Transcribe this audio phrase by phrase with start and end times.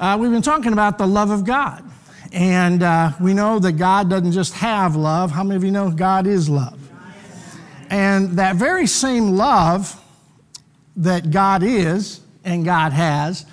[0.00, 1.84] Uh, we've been talking about the love of God.
[2.32, 5.30] And uh, we know that God doesn't just have love.
[5.30, 6.78] How many of you know God is love?
[7.90, 10.02] And that very same love
[10.96, 13.44] that God is and God has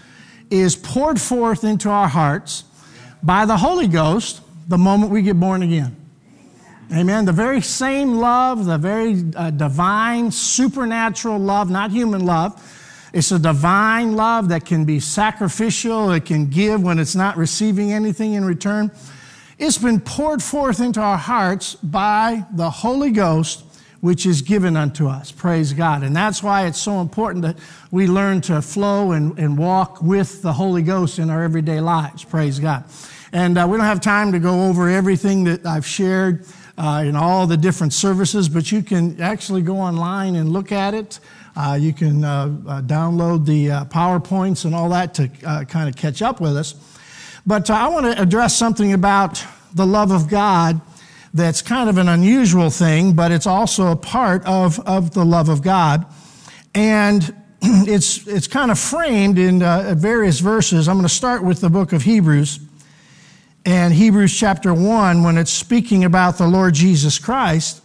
[0.49, 2.63] is poured forth into our hearts
[3.21, 4.39] by the Holy Ghost
[4.69, 5.97] the moment we get born again.
[6.93, 7.25] Amen.
[7.25, 12.63] The very same love, the very uh, divine, supernatural love, not human love.
[13.13, 17.91] It's a divine love that can be sacrificial, it can give when it's not receiving
[17.91, 18.91] anything in return.
[19.57, 23.63] It's been poured forth into our hearts by the Holy Ghost,
[24.01, 25.31] which is given unto us.
[25.31, 26.03] Praise God.
[26.03, 27.57] And that's why it's so important that
[27.89, 32.23] we learn to flow and, and walk with the Holy Ghost in our everyday lives.
[32.23, 32.83] Praise God.
[33.33, 36.45] And uh, we don't have time to go over everything that I've shared
[36.77, 40.93] uh, in all the different services, but you can actually go online and look at
[40.93, 41.19] it.
[41.57, 45.95] Uh, you can uh, uh, download the uh, PowerPoints and all that to kind of
[45.95, 46.75] catch up with us.
[47.47, 50.79] But I want to address something about the love of God
[51.33, 55.49] that's kind of an unusual thing, but it's also a part of, of the love
[55.49, 56.05] of God.
[56.75, 57.23] And
[57.61, 59.59] it's, it's kind of framed in
[59.97, 60.87] various verses.
[60.87, 62.59] I'm going to start with the book of Hebrews
[63.67, 67.83] and Hebrews chapter 1, when it's speaking about the Lord Jesus Christ,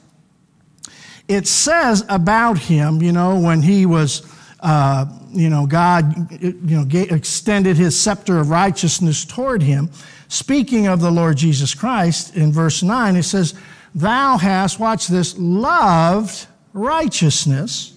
[1.29, 4.23] it says about him, you know, when he was,
[4.61, 9.91] uh, you know, God, you know, extended his scepter of righteousness toward him.
[10.29, 13.55] Speaking of the Lord Jesus Christ in verse 9, it says,
[13.95, 17.95] Thou hast, watch this, loved righteousness.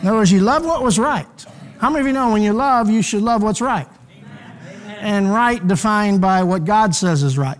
[0.00, 1.26] In other words, you love what was right.
[1.78, 3.88] How many of you know when you love, you should love what's right?
[5.04, 7.58] and right defined by what God says is right.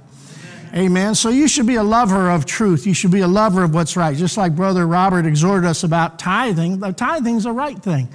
[0.75, 1.15] Amen.
[1.15, 2.85] So you should be a lover of truth.
[2.85, 4.17] You should be a lover of what's right.
[4.17, 6.81] Just like Brother Robert exhorted us about tithing.
[6.81, 8.09] The tithing's a right thing.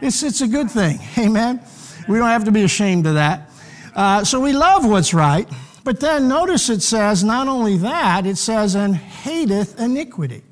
[0.00, 0.98] It's, it's a good thing.
[1.18, 1.60] Amen.
[2.08, 3.50] We don't have to be ashamed of that.
[3.94, 5.48] Uh, so we love what's right.
[5.84, 10.42] But then notice it says, not only that, it says, and hateth iniquity.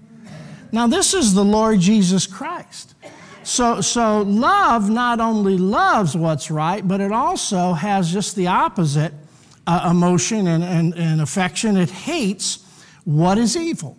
[0.70, 2.94] Now, this is the Lord Jesus Christ.
[3.42, 9.12] So, so love not only loves what's right, but it also has just the opposite
[9.68, 11.76] uh, emotion and, and, and affection.
[11.76, 12.64] It hates
[13.04, 13.98] what is evil.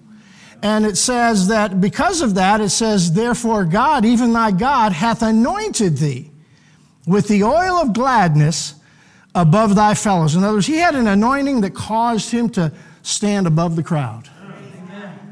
[0.63, 5.21] And it says that because of that, it says, Therefore, God, even thy God, hath
[5.21, 6.31] anointed thee
[7.05, 8.73] with the oil of gladness
[9.35, 10.35] above thy fellows.
[10.35, 14.27] In other words, he had an anointing that caused him to stand above the crowd.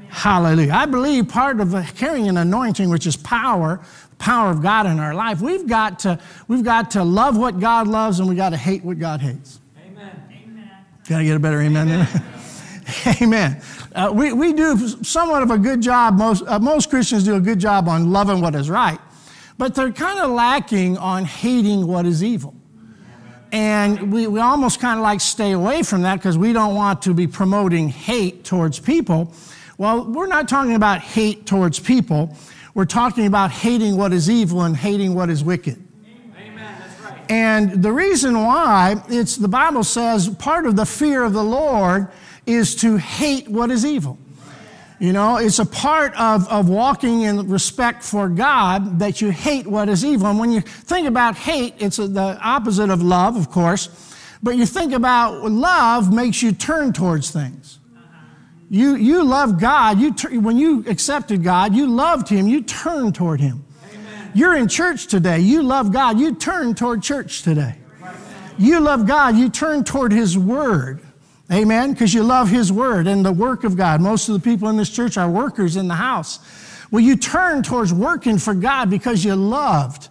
[0.10, 0.72] Hallelujah.
[0.72, 3.82] I believe part of carrying an anointing, which is power,
[4.20, 7.88] power of God in our life, we've got to, we've got to love what God
[7.88, 9.60] loves and we've got to hate what God hates.
[11.08, 12.24] Got to get a better amen, amen.
[13.22, 13.62] amen.
[13.96, 17.40] Uh, we, we do somewhat of a good job, most, uh, most Christians do a
[17.40, 19.00] good job on loving what is right,
[19.58, 22.54] but they're kind of lacking on hating what is evil.
[23.54, 27.02] And we, we almost kind of like stay away from that because we don't want
[27.04, 29.34] to be promoting hate towards people.
[29.78, 32.36] Well, we're not talking about hate towards people.
[32.74, 35.87] We're talking about hating what is evil and hating what is wicked.
[37.30, 42.08] And the reason why, it's the Bible says part of the fear of the Lord
[42.46, 44.18] is to hate what is evil.
[45.00, 49.68] You know, it's a part of, of walking in respect for God that you hate
[49.68, 50.28] what is evil.
[50.28, 53.90] And when you think about hate, it's the opposite of love, of course.
[54.42, 57.80] But you think about love makes you turn towards things.
[58.70, 60.00] You, you love God.
[60.00, 62.48] You, when you accepted God, you loved Him.
[62.48, 63.64] You turned toward Him.
[64.38, 65.40] You're in church today.
[65.40, 66.20] You love God.
[66.20, 67.74] You turn toward church today.
[68.60, 69.36] You love God.
[69.36, 71.02] You turn toward His Word.
[71.52, 71.94] Amen?
[71.94, 74.00] Because you love His Word and the work of God.
[74.00, 76.38] Most of the people in this church are workers in the house.
[76.92, 80.10] Well, you turn towards working for God because you loved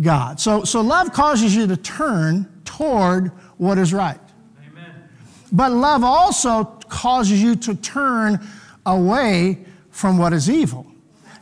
[0.00, 0.40] God.
[0.40, 4.18] So, so love causes you to turn toward what is right.
[4.66, 5.10] Amen.
[5.52, 8.40] But love also causes you to turn
[8.86, 10.86] away from what is evil.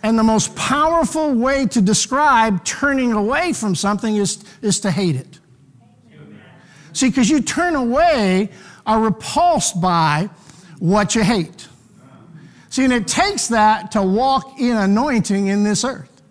[0.07, 5.17] And the most powerful way to describe turning away from something is, is to hate
[5.17, 5.41] it.
[6.93, 8.51] See, because you turn away
[8.87, 10.31] are repulsed by
[10.79, 11.67] what you hate.
[12.69, 16.23] See, and it takes that to walk in anointing in this earth.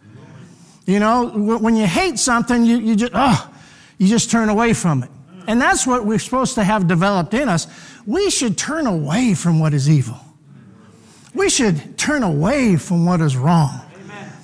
[0.85, 3.53] You know, when you hate something, you, you just, oh,
[3.97, 5.09] you just turn away from it.
[5.47, 7.67] And that's what we're supposed to have developed in us
[8.05, 10.24] we should turn away from what is evil.
[11.35, 13.81] We should turn away from what is wrong.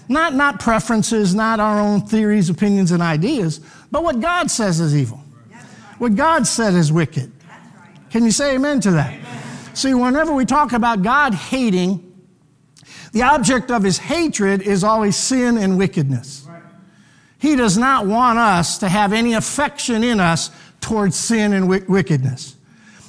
[0.09, 3.61] Not, not preferences, not our own theories, opinions, and ideas,
[3.91, 5.23] but what God says is evil.
[5.99, 7.31] What God said is wicked.
[8.09, 9.13] Can you say amen to that?
[9.13, 9.41] Amen.
[9.73, 12.07] See, whenever we talk about God hating,
[13.13, 16.45] the object of his hatred is always sin and wickedness.
[17.37, 20.51] He does not want us to have any affection in us
[20.81, 22.55] towards sin and wickedness.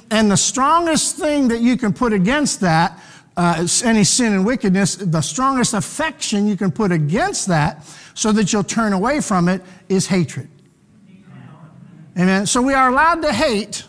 [0.09, 2.99] And the strongest thing that you can put against that,
[3.35, 8.53] uh, any sin and wickedness, the strongest affection you can put against that so that
[8.53, 10.49] you'll turn away from it is hatred.
[12.17, 12.45] Amen.
[12.45, 13.85] So we are allowed to hate.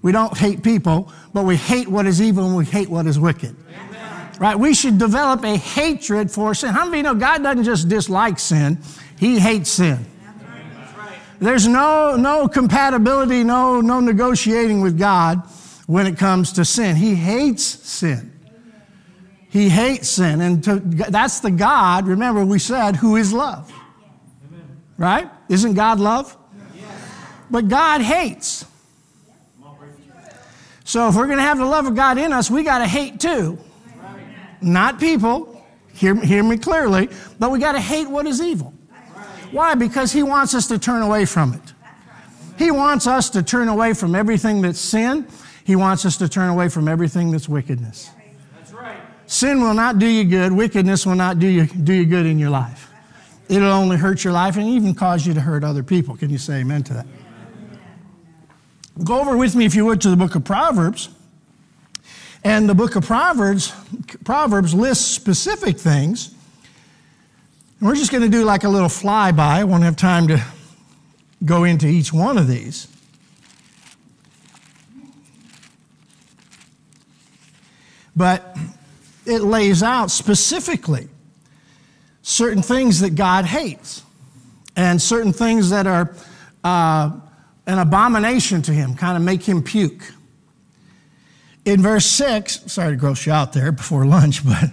[0.00, 3.18] We don't hate people, but we hate what is evil and we hate what is
[3.18, 3.56] wicked.
[3.68, 4.30] Amen.
[4.38, 4.56] Right?
[4.56, 6.70] We should develop a hatred for sin.
[6.70, 8.78] How many you know God doesn't just dislike sin,
[9.18, 10.06] He hates sin.
[11.40, 15.42] There's no, no compatibility, no, no negotiating with God
[15.88, 16.94] when it comes to sin.
[16.94, 18.31] He hates sin.
[19.52, 20.40] He hates sin.
[20.40, 23.70] And to, that's the God, remember, we said, who is love.
[24.96, 25.28] Right?
[25.50, 26.34] Isn't God love?
[27.50, 28.64] But God hates.
[30.84, 32.86] So if we're going to have the love of God in us, we got to
[32.86, 33.58] hate too.
[34.62, 35.62] Not people,
[35.92, 38.72] hear, hear me clearly, but we got to hate what is evil.
[39.50, 39.74] Why?
[39.74, 41.74] Because He wants us to turn away from it.
[42.56, 45.26] He wants us to turn away from everything that's sin.
[45.64, 48.08] He wants us to turn away from everything that's wickedness.
[49.32, 50.52] Sin will not do you good.
[50.52, 52.90] Wickedness will not do you, do you good in your life.
[53.48, 56.18] It'll only hurt your life and even cause you to hurt other people.
[56.18, 57.06] Can you say amen to that?
[59.02, 61.08] Go over with me, if you would, to the book of Proverbs.
[62.44, 63.72] And the book of Proverbs,
[64.22, 66.34] Proverbs lists specific things
[67.80, 69.38] and we're just going to do like a little flyby.
[69.38, 70.44] I won't have time to
[71.42, 72.86] go into each one of these.
[78.14, 78.58] But
[79.26, 81.08] it lays out specifically
[82.22, 84.02] certain things that God hates
[84.76, 86.14] and certain things that are
[86.64, 87.10] uh,
[87.66, 90.12] an abomination to him, kind of make him puke.
[91.64, 94.70] In verse 6, sorry to gross you out there before lunch, but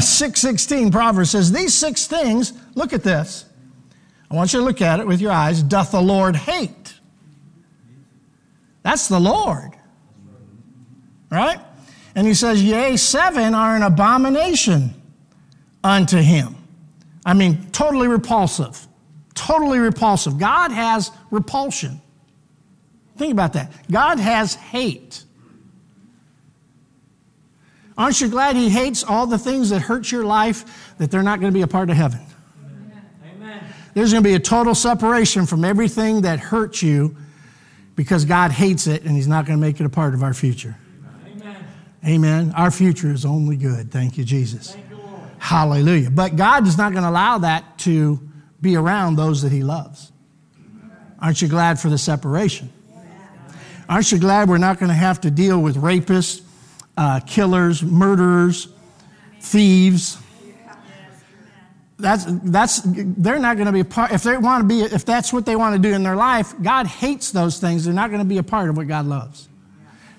[0.00, 3.44] 616 Proverbs says, These six things, look at this.
[4.30, 5.62] I want you to look at it with your eyes.
[5.62, 6.94] Doth the Lord hate?
[8.82, 9.70] That's the Lord.
[11.30, 11.60] Right?
[12.14, 14.94] And he says, Yea, seven are an abomination
[15.82, 16.56] unto him.
[17.26, 18.86] I mean, totally repulsive.
[19.34, 20.38] Totally repulsive.
[20.38, 22.00] God has repulsion.
[23.16, 23.72] Think about that.
[23.90, 25.24] God has hate.
[27.96, 31.40] Aren't you glad he hates all the things that hurt your life, that they're not
[31.40, 32.20] going to be a part of heaven?
[33.24, 33.64] Amen.
[33.94, 37.16] There's going to be a total separation from everything that hurts you
[37.94, 40.34] because God hates it and he's not going to make it a part of our
[40.34, 40.76] future.
[42.06, 42.52] Amen.
[42.56, 43.90] Our future is only good.
[43.90, 44.72] Thank you, Jesus.
[44.72, 44.98] Thank you,
[45.38, 46.10] Hallelujah.
[46.10, 48.20] But God is not going to allow that to
[48.60, 50.12] be around those that he loves.
[51.20, 52.70] Aren't you glad for the separation?
[53.88, 56.44] Aren't you glad we're not going to have to deal with rapists
[56.96, 58.68] uh, killers, murderers,
[59.40, 60.18] thieves.
[61.98, 65.04] That's, that's, they're not going to be a part, if they want to be, if
[65.04, 67.84] that's what they want to do in their life, God hates those things.
[67.84, 69.48] They're not going to be a part of what God loves.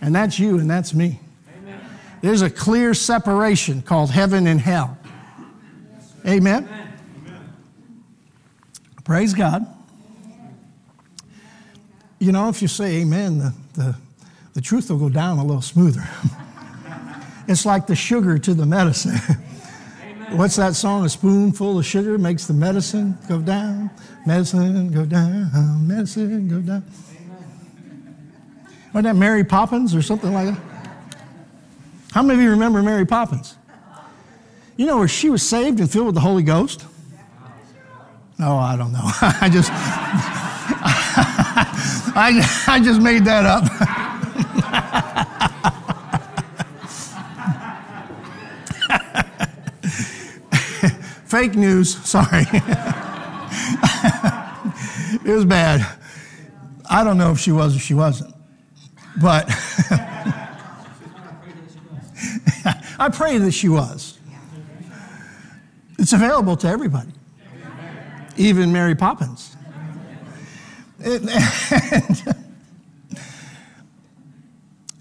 [0.01, 1.19] And that's you and that's me.
[2.25, 4.97] There's a clear separation called heaven and hell.
[6.25, 6.67] Amen.
[6.67, 7.53] Amen.
[9.03, 9.63] Praise God.
[12.17, 13.95] You know, if you say amen, the, the,
[14.55, 16.03] the truth will go down a little smoother.
[17.47, 19.17] It's like the sugar to the medicine.
[20.31, 21.05] What's that song?
[21.05, 23.91] A spoonful of sugar makes the medicine go down.
[24.25, 25.87] Medicine go down.
[25.87, 26.83] Medicine go down.
[28.95, 30.74] Wasn't that Mary Poppins or something like that?
[32.15, 33.57] How many of you remember Mary Poppins?
[34.77, 36.85] You know where she was saved and filled with the Holy Ghost?
[38.39, 39.01] Oh, I don't know.
[39.21, 39.69] I just
[42.15, 43.65] I, I just made that up.
[51.27, 52.45] Fake news, sorry.
[55.25, 55.85] it was bad.
[56.89, 58.33] I don't know if she was or she wasn't.
[59.21, 59.49] But
[63.05, 64.17] I pray that she was.
[65.99, 67.11] It's available to everybody,
[68.35, 69.55] even Mary Poppins.
[71.01, 72.35] It, and,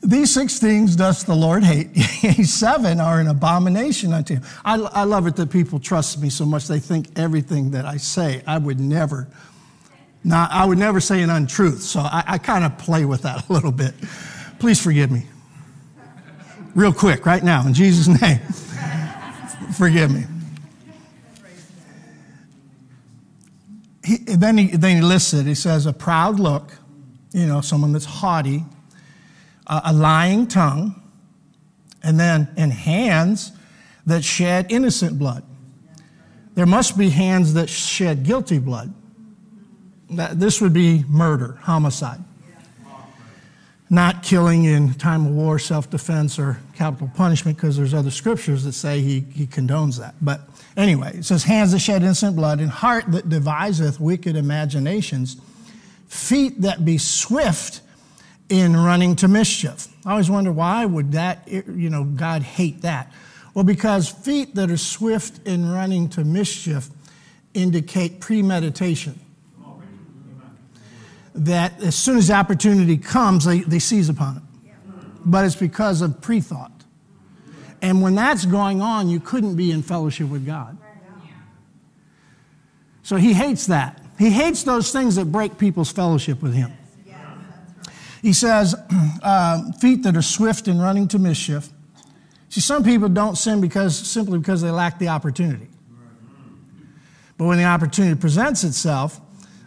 [0.02, 1.96] these six things does the Lord hate.
[2.44, 4.42] Seven are an abomination unto him.
[4.66, 7.96] I, I love it that people trust me so much they think everything that I
[7.96, 9.28] say, I would never,
[10.24, 11.80] not, I would never say an untruth.
[11.80, 13.94] So I, I kind of play with that a little bit.
[14.58, 15.24] Please forgive me.
[16.74, 18.40] Real quick, right now, in Jesus' name.
[19.72, 20.24] forgive me.
[24.04, 25.46] He, then, he, then he lists it.
[25.46, 26.72] He says, a proud look,
[27.32, 28.64] you know, someone that's haughty,
[29.66, 31.00] a lying tongue,
[32.02, 33.52] and then in hands
[34.06, 35.42] that shed innocent blood.
[36.54, 38.92] There must be hands that shed guilty blood.
[40.10, 42.20] That, this would be murder, homicide.
[43.90, 48.64] Not killing in time of war, self defense, or capital punishment, because there's other scriptures
[48.64, 50.14] that say he, he condones that.
[50.20, 50.42] But
[50.76, 55.36] anyway, it says, Hands that shed innocent blood, and heart that deviseth wicked imaginations,
[56.08, 57.80] feet that be swift
[58.48, 59.88] in running to mischief.
[60.04, 63.12] I always wonder why would that, you know, God hate that?
[63.54, 66.90] Well, because feet that are swift in running to mischief
[67.54, 69.18] indicate premeditation.
[71.36, 74.42] That as soon as opportunity comes, they, they seize upon it.
[75.24, 76.72] But it's because of pre thought.
[77.82, 80.78] And when that's going on, you couldn't be in fellowship with God.
[83.02, 84.00] So he hates that.
[84.18, 86.72] He hates those things that break people's fellowship with him.
[88.22, 88.74] He says,
[89.22, 91.68] uh, feet that are swift in running to mischief.
[92.48, 95.68] See, some people don't sin because simply because they lack the opportunity.
[97.36, 99.20] But when the opportunity presents itself,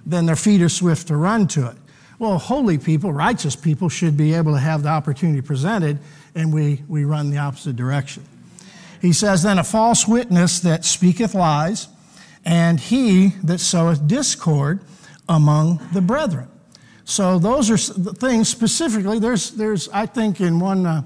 [0.05, 1.77] then their feet are swift to run to it.
[2.19, 5.99] Well, holy people, righteous people should be able to have the opportunity presented,
[6.33, 8.23] and we, we run the opposite direction.
[8.99, 11.87] He says, Then a false witness that speaketh lies,
[12.43, 14.79] and he that soweth discord
[15.29, 16.47] among the brethren.
[17.05, 19.19] So those are things specifically.
[19.19, 21.03] There's, there's I think, in one, uh,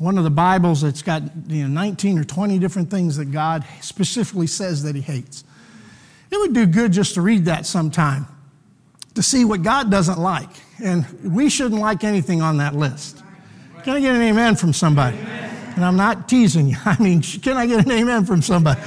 [0.00, 3.64] one of the Bibles, it's got you know, 19 or 20 different things that God
[3.82, 5.44] specifically says that He hates.
[6.32, 8.26] It would do good just to read that sometime
[9.20, 10.48] to see what God doesn't like.
[10.82, 13.22] And we shouldn't like anything on that list.
[13.84, 15.18] Can I get an amen from somebody?
[15.18, 16.76] And I'm not teasing you.
[16.86, 18.80] I mean, can I get an amen from somebody?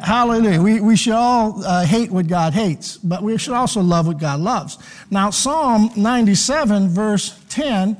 [0.00, 0.62] Hallelujah.
[0.62, 4.18] We, we should all uh, hate what God hates, but we should also love what
[4.18, 4.78] God loves.
[5.10, 7.96] Now, Psalm 97, verse 10,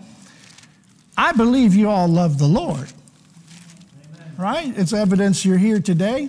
[1.16, 2.86] I believe you all love the Lord.
[4.14, 4.34] Amen.
[4.38, 4.78] Right?
[4.78, 6.28] It's evidence you're here today.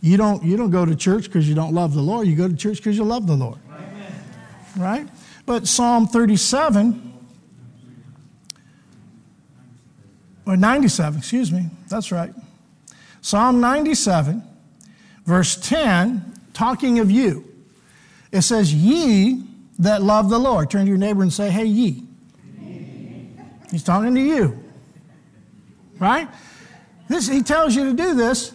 [0.00, 2.28] You don't, you don't go to church because you don't love the Lord.
[2.28, 3.58] You go to church because you love the Lord.
[4.76, 5.08] Right?
[5.44, 7.12] But Psalm 37,
[10.46, 12.32] or 97, excuse me, that's right.
[13.20, 14.42] Psalm 97,
[15.24, 17.48] verse 10, talking of you.
[18.32, 19.44] It says, Ye
[19.78, 20.70] that love the Lord.
[20.70, 22.06] Turn to your neighbor and say, Hey, ye.
[23.70, 24.62] He's talking to you.
[25.98, 26.28] Right?
[27.08, 28.54] This, he tells you to do this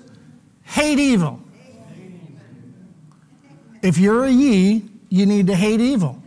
[0.64, 1.42] hate evil.
[3.82, 6.22] If you're a ye, you need to hate evil.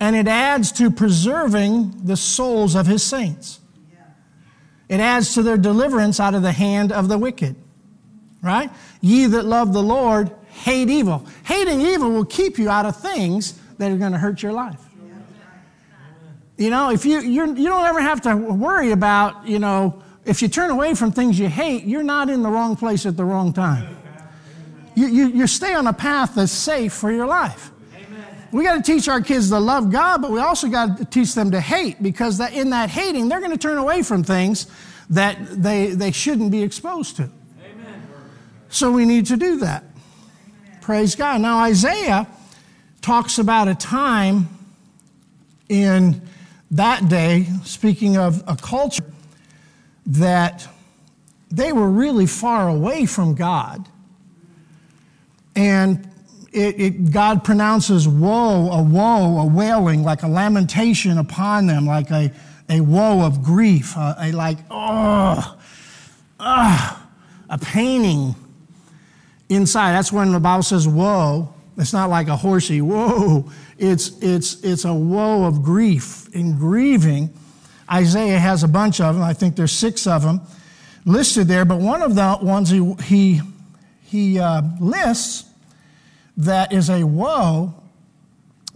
[0.00, 3.60] And it adds to preserving the souls of his saints.
[4.88, 7.56] It adds to their deliverance out of the hand of the wicked.
[8.42, 8.70] Right?
[9.00, 11.24] Ye that love the Lord, hate evil.
[11.44, 14.80] Hating evil will keep you out of things that are going to hurt your life.
[16.58, 20.42] You know, if you, you're, you don't ever have to worry about, you know, if
[20.42, 23.24] you turn away from things you hate, you're not in the wrong place at the
[23.24, 23.96] wrong time.
[24.94, 27.70] You, you, you stay on a path that's safe for your life.
[28.52, 31.34] We got to teach our kids to love God, but we also got to teach
[31.34, 34.66] them to hate because that, in that hating, they're going to turn away from things
[35.08, 37.22] that they, they shouldn't be exposed to.
[37.22, 38.02] Amen.
[38.68, 39.84] So we need to do that.
[40.82, 41.40] Praise God.
[41.40, 42.26] Now, Isaiah
[43.00, 44.48] talks about a time
[45.70, 46.20] in
[46.72, 49.10] that day, speaking of a culture
[50.06, 50.68] that
[51.50, 53.88] they were really far away from God.
[55.54, 56.08] And
[56.52, 62.10] it, it, God pronounces woe, a woe, a wailing, like a lamentation upon them, like
[62.10, 62.32] a,
[62.68, 65.58] a woe of grief, a, a like, oh,
[66.40, 67.08] ah,
[67.48, 68.34] a paining
[69.48, 69.92] inside.
[69.92, 71.54] That's when the Bible says woe.
[71.78, 73.50] It's not like a horsey, whoa.
[73.78, 77.32] It's, it's, it's a woe of grief and grieving
[77.90, 79.24] Isaiah has a bunch of them.
[79.24, 80.40] I think there's six of them
[81.04, 83.40] listed there, but one of the ones he, he,
[84.12, 85.50] he uh, lists
[86.36, 87.74] that is a woe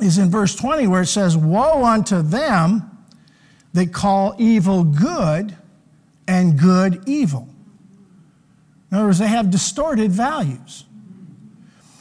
[0.00, 2.90] is in verse 20 where it says, Woe unto them
[3.72, 5.56] that call evil good
[6.26, 7.48] and good evil.
[8.90, 10.84] In other words, they have distorted values.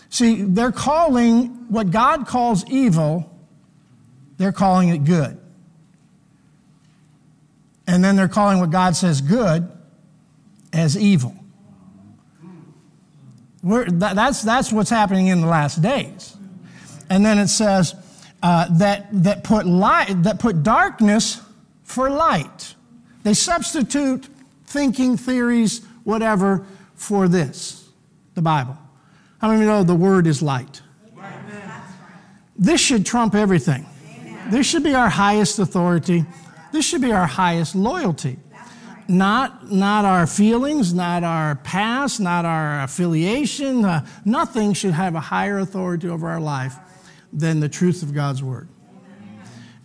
[0.09, 3.29] See, they're calling what God calls evil,
[4.37, 5.39] they're calling it good
[7.87, 9.69] and then they're calling what God says good
[10.73, 11.35] as evil.
[13.65, 16.37] That, that's, that's what's happening in the last days.
[17.09, 17.95] And then it says
[18.43, 21.41] uh, that, that, put light, that put darkness
[21.83, 22.75] for light.
[23.23, 24.27] They substitute
[24.65, 27.89] thinking, theories, whatever, for this,
[28.35, 28.77] the Bible.
[29.39, 30.81] How many of you know the Word is light?
[32.57, 33.85] This should trump everything.
[34.49, 36.25] This should be our highest authority.
[36.71, 38.37] This should be our highest loyalty.
[39.07, 43.85] Not, not our feelings, not our past, not our affiliation.
[43.85, 46.75] Uh, nothing should have a higher authority over our life
[47.31, 48.67] than the truth of God's word.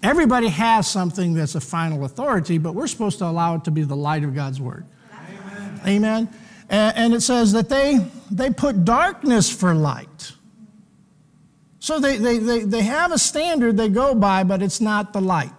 [0.02, 3.82] Everybody has something that's a final authority, but we're supposed to allow it to be
[3.82, 4.86] the light of God's word.
[5.12, 5.80] Amen.
[5.86, 6.28] Amen.
[6.70, 7.98] And, and it says that they,
[8.30, 10.32] they put darkness for light.
[11.80, 15.20] So they, they, they, they have a standard they go by, but it's not the
[15.20, 15.52] light.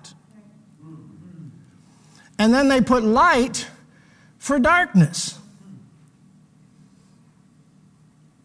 [2.42, 3.68] And then they put light
[4.40, 5.38] for darkness.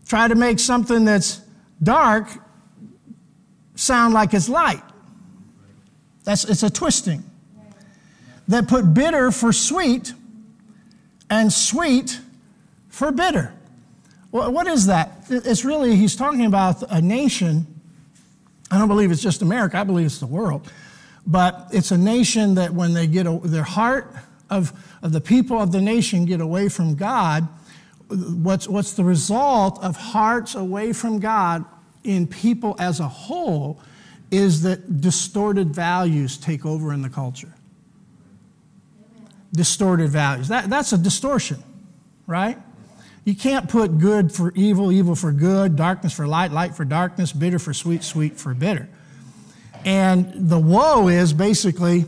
[0.07, 1.41] Try to make something that's
[1.83, 2.29] dark
[3.75, 4.83] sound like it's light.
[6.25, 7.25] That's, it's a twisting.
[8.49, 10.12] That put bitter for sweet
[11.31, 12.21] and sweet
[12.91, 13.55] for bitter.
[14.31, 15.25] What is that?
[15.31, 17.67] It's really, he's talking about a nation.
[18.71, 20.71] I don't believe it's just America, I believe it's the world.
[21.26, 24.14] But it's a nation that when they get a, their heart
[24.49, 27.49] of, of the people of the nation get away from God,
[28.09, 31.64] what's, what's the result of hearts away from God
[32.04, 33.80] in people as a whole
[34.30, 37.52] is that distorted values take over in the culture.
[39.52, 40.49] Distorted values.
[40.49, 41.62] That, that's a distortion,
[42.26, 42.59] right?
[43.25, 47.33] You can't put good for evil, evil for good, darkness for light, light for darkness,
[47.33, 48.88] bitter for sweet, sweet for bitter.
[49.87, 52.07] And the woe is basically,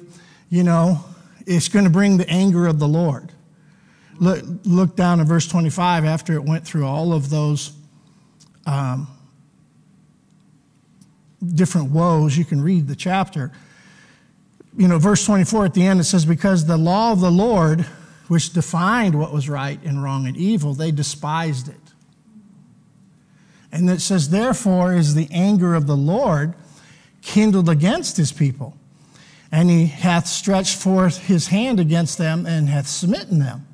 [0.50, 1.02] you know,
[1.46, 3.32] it's going to bring the anger of the Lord.
[4.18, 7.72] Look, look down at verse 25 after it went through all of those
[8.66, 9.06] um,
[11.54, 12.36] different woes.
[12.36, 13.52] You can read the chapter.
[14.76, 17.86] You know, verse 24 at the end, it says, Because the law of the Lord
[18.26, 21.76] which defined what was right and wrong and evil, they despised it.
[23.70, 26.54] And it says, Therefore is the anger of the Lord
[27.22, 28.76] kindled against his people,
[29.50, 33.66] and he hath stretched forth his hand against them and hath smitten them.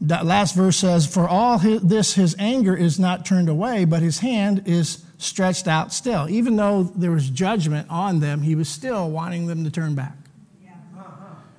[0.00, 4.02] That last verse says, For all his, this his anger is not turned away, but
[4.02, 6.28] his hand is stretched out still.
[6.28, 10.16] Even though there was judgment on them, he was still wanting them to turn back.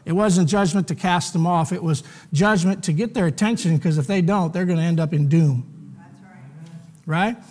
[0.05, 3.97] It wasn't judgment to cast them off, it was judgment to get their attention because
[3.97, 5.97] if they don't, they're going to end up in doom.
[7.07, 7.35] Right?
[7.35, 7.43] right?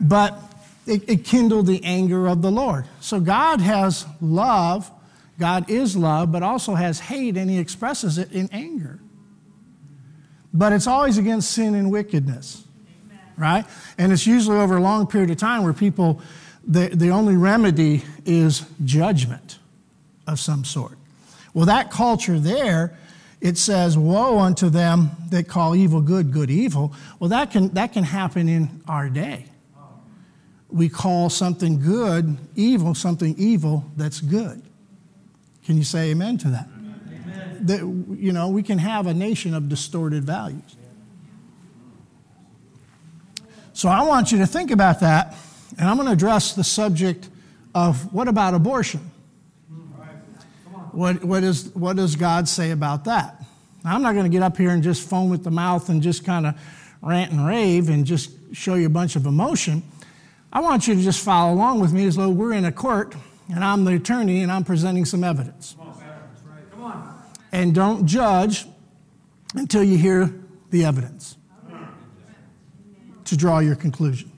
[0.00, 0.38] But
[0.86, 2.84] it, it kindled the anger of the Lord.
[3.00, 4.90] So God has love,
[5.38, 9.00] God is love, but also has hate, and He expresses it in anger.
[10.52, 12.64] But it's always against sin and wickedness.
[13.36, 13.64] Right?
[13.98, 16.20] And it's usually over a long period of time where people,
[16.64, 19.58] the, the only remedy is judgment
[20.28, 20.96] of some sort.
[21.52, 22.96] Well, that culture there,
[23.40, 26.94] it says, Woe unto them that call evil good, good evil.
[27.18, 29.46] Well, that can, that can happen in our day.
[30.74, 34.60] We call something good evil, something evil that's good.
[35.64, 36.66] Can you say amen to that?
[36.76, 37.58] Amen.
[37.60, 40.74] That, you know, we can have a nation of distorted values.
[43.72, 45.36] So I want you to think about that,
[45.78, 47.28] and I'm going to address the subject
[47.72, 49.12] of what about abortion?
[50.90, 53.40] What, what, is, what does God say about that?
[53.84, 56.02] Now, I'm not going to get up here and just foam at the mouth and
[56.02, 56.54] just kind of
[57.00, 59.84] rant and rave and just show you a bunch of emotion.
[60.54, 63.14] I want you to just follow along with me as though we're in a court
[63.52, 65.76] and I'm the attorney and I'm presenting some evidence.
[67.50, 68.66] And don't judge
[69.54, 70.32] until you hear
[70.70, 71.36] the evidence
[73.24, 74.30] to draw your conclusion.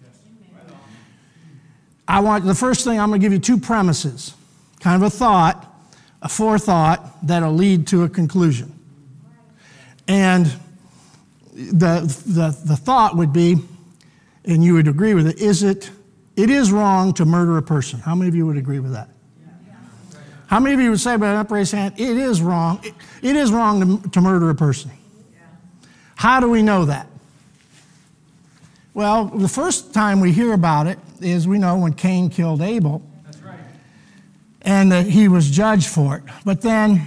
[2.08, 4.34] I want the first thing I'm going to give you two premises,
[4.80, 5.70] kind of a thought,
[6.22, 8.72] a forethought that'll lead to a conclusion.
[10.08, 10.46] And
[11.52, 13.56] the, the, the thought would be,
[14.44, 15.90] and you would agree with it, is it,
[16.36, 17.98] it is wrong to murder a person.
[17.98, 19.08] How many of you would agree with that?
[20.46, 23.34] How many of you would say by an upraised hand, it is wrong, it, it
[23.34, 24.90] is wrong to, to murder a person?
[26.14, 27.08] How do we know that?
[28.94, 33.02] Well, the first time we hear about it is we know when Cain killed Abel
[34.62, 36.22] and that he was judged for it.
[36.44, 37.06] But then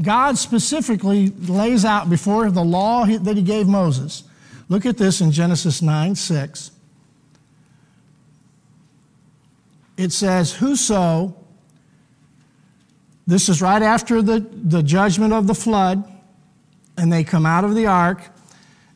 [0.00, 4.24] God specifically lays out before the law that he gave Moses.
[4.68, 6.70] Look at this in Genesis 9 6.
[9.96, 11.36] It says, Whoso,
[13.26, 16.04] this is right after the, the judgment of the flood,
[16.96, 18.20] and they come out of the ark,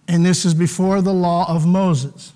[0.06, 2.32] and this is before the law of Moses.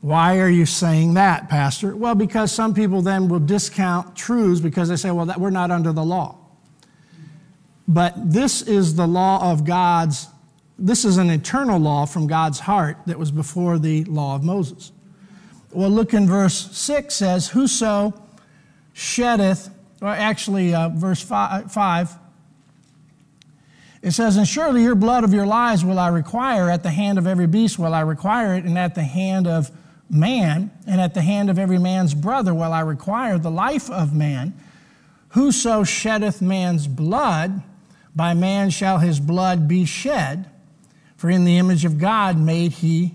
[0.00, 1.96] Why are you saying that, Pastor?
[1.96, 5.70] Well, because some people then will discount truths because they say, well, that, we're not
[5.70, 6.36] under the law.
[7.88, 10.28] But this is the law of God's,
[10.78, 14.92] this is an eternal law from God's heart that was before the law of Moses.
[15.74, 18.14] Well, look in verse 6 says, Whoso
[18.92, 22.18] sheddeth, or actually, uh, verse 5, 5
[24.04, 27.16] it says, And surely your blood of your lives will I require, at the hand
[27.16, 29.70] of every beast will I require it, and at the hand of
[30.10, 34.14] man, and at the hand of every man's brother will I require the life of
[34.14, 34.52] man.
[35.30, 37.62] Whoso sheddeth man's blood,
[38.14, 40.50] by man shall his blood be shed.
[41.16, 43.14] For in the image of God made he,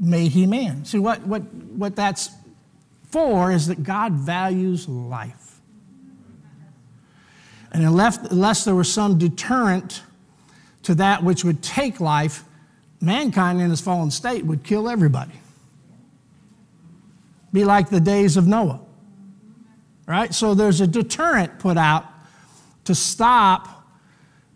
[0.00, 0.84] made he man.
[0.84, 2.30] See, what, what, what that's
[3.10, 5.60] for is that God values life.
[7.72, 10.02] And unless, unless there was some deterrent
[10.84, 12.44] to that which would take life,
[13.00, 15.34] mankind in its fallen state would kill everybody.
[17.52, 18.80] Be like the days of Noah.
[20.06, 20.34] Right?
[20.34, 22.04] So there's a deterrent put out
[22.84, 23.86] to stop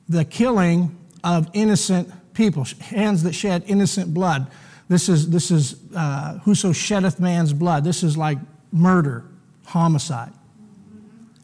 [0.09, 4.51] the killing of innocent people, hands that shed innocent blood.
[4.89, 7.85] This is, this is uh, whoso sheddeth man's blood.
[7.85, 8.39] This is like
[8.73, 9.25] murder,
[9.67, 10.33] homicide.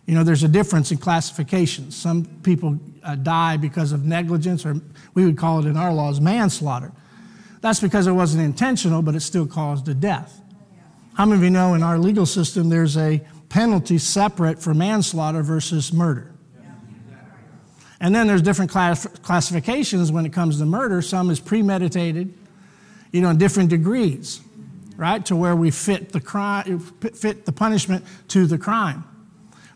[0.06, 1.96] You know, there's a difference in classifications.
[1.96, 4.80] Some people uh, die because of negligence, or
[5.14, 6.92] we would call it in our laws manslaughter.
[7.60, 10.42] That's because it wasn't intentional, but it still caused a death.
[11.14, 15.42] How many of you know in our legal system there's a penalty separate for manslaughter
[15.42, 16.34] versus murder?
[18.00, 21.00] And then there's different class- classifications when it comes to murder.
[21.00, 22.34] Some is premeditated,
[23.14, 24.40] you know, in different degrees,
[24.96, 25.24] right?
[25.26, 29.04] To where we fit the crime, fit the punishment to the crime.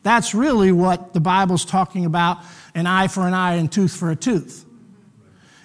[0.02, 2.38] That's really what the Bible's talking about
[2.74, 4.64] an eye for an eye and tooth for a tooth.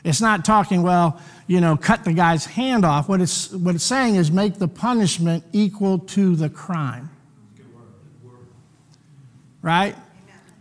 [0.03, 3.09] It's not talking, well, you know, cut the guy's hand off.
[3.09, 7.09] What it's, what it's saying is make the punishment equal to the crime.
[9.63, 9.95] Right?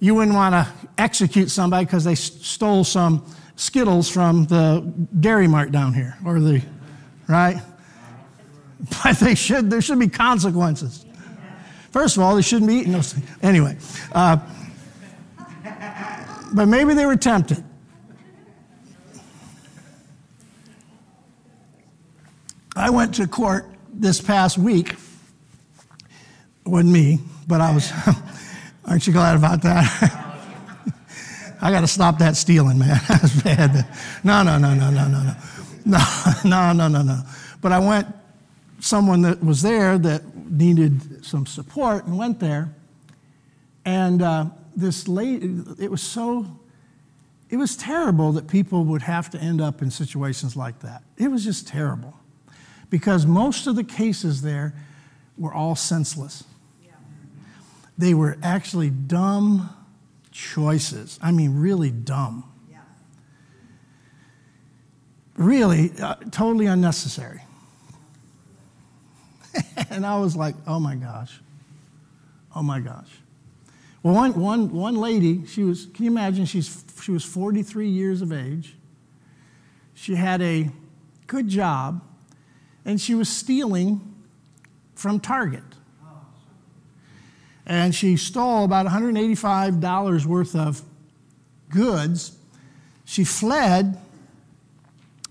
[0.01, 4.81] You wouldn't want to execute somebody because they stole some Skittles from the
[5.20, 6.62] Dairy Mart down here, or the,
[7.33, 7.61] right?
[9.05, 11.07] But they should, there should be consequences.
[11.92, 13.29] First of all, they shouldn't be eating those things.
[13.40, 13.77] Anyway,
[14.11, 14.38] uh,
[16.53, 17.62] but maybe they were tempted.
[22.75, 24.97] I went to court this past week.
[26.64, 27.92] Wasn't me, but I was.
[28.85, 30.18] aren't you glad about that?
[31.62, 33.01] I got to stop that stealing, man.
[33.09, 33.87] That's bad.
[34.25, 35.35] No, no, no, no, no, no, no.
[35.87, 35.99] No,
[36.45, 37.23] no, no, no, no.
[37.61, 38.07] But I went,
[38.81, 42.75] someone that was there that needed some support and went there.
[43.85, 46.47] And uh, this lady, it was so,
[47.49, 51.03] it was terrible that people would have to end up in situations like that.
[51.16, 52.14] It was just terrible.
[52.90, 54.75] Because most of the cases there
[55.38, 56.45] were all senseless.
[56.85, 56.92] Yeah.
[57.97, 59.71] They were actually dumb
[60.33, 61.18] choices.
[61.23, 62.52] I mean, really dumb.
[65.37, 67.40] Really, uh, totally unnecessary.
[69.90, 71.40] and I was like, oh my gosh.
[72.55, 73.09] Oh my gosh.
[74.03, 78.21] Well, one, one, one lady, she was, can you imagine, she's, she was 43 years
[78.21, 78.75] of age.
[79.95, 80.71] She had a
[81.27, 82.03] good job,
[82.85, 84.01] and she was stealing
[84.95, 85.62] from Target
[87.66, 90.83] and she stole about $185 worth of
[91.68, 92.37] goods.
[93.05, 93.99] She fled.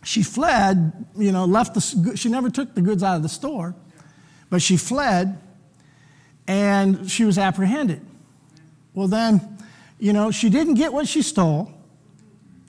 [0.04, 3.76] She fled, you know, left the, she never took the goods out of the store,
[4.50, 5.40] but she fled
[6.48, 8.02] and she was apprehended.
[8.94, 9.58] Well, then,
[10.00, 11.72] you know, she didn't get what she stole,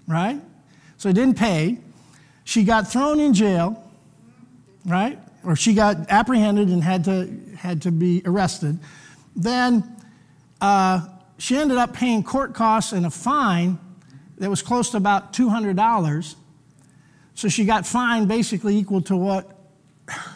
[0.06, 0.40] right?
[0.98, 1.78] So it didn't pay.
[2.44, 3.82] She got thrown in jail,
[4.84, 5.18] right?
[5.44, 8.78] Or she got apprehended and had to, had to be arrested.
[9.34, 9.96] Then
[10.60, 13.78] uh, she ended up paying court costs and a fine
[14.38, 16.34] that was close to about $200.
[17.34, 19.58] So she got fined basically equal to what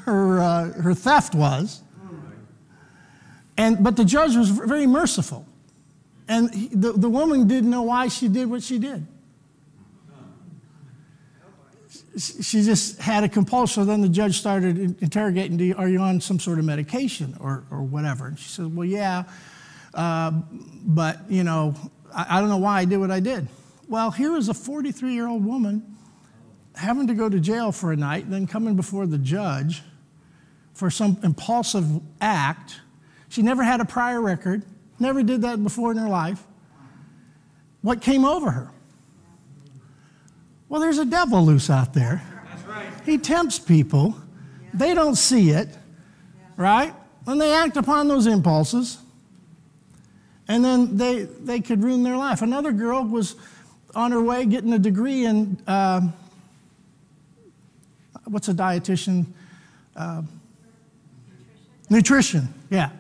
[0.05, 1.83] her, uh, her theft was.
[3.59, 5.47] And, but the judge was very merciful.
[6.29, 9.07] And he, the, the woman didn't know why she did what she did.
[12.19, 13.87] She just had a compulsion.
[13.87, 18.27] Then the judge started interrogating, Are you on some sort of medication or, or whatever?
[18.27, 19.25] And she said, Well, yeah,
[19.93, 21.75] uh, but, you know,
[22.15, 23.49] I, I don't know why I did what I did.
[23.89, 25.96] Well, here is a 43 year old woman
[26.77, 29.83] having to go to jail for a night, then coming before the judge
[30.75, 31.87] for some impulsive
[32.21, 32.81] act.
[33.29, 34.63] She never had a prior record,
[34.99, 36.45] never did that before in her life.
[37.83, 38.71] What came over her?
[40.69, 42.23] Well, there's a devil loose out there.
[42.67, 42.87] Right.
[43.05, 44.17] He tempts people.
[44.63, 44.69] Yeah.
[44.75, 46.45] They don't see it, yeah.
[46.57, 46.95] right?
[47.27, 48.99] And they act upon those impulses.
[50.49, 52.43] And then they, they could ruin their life.
[52.43, 53.37] Another girl was
[53.95, 56.01] on her way getting a degree in uh,
[58.27, 59.27] what's a dietitian?
[59.95, 60.23] Uh,
[61.89, 62.43] nutrition.
[62.43, 62.91] nutrition, yeah.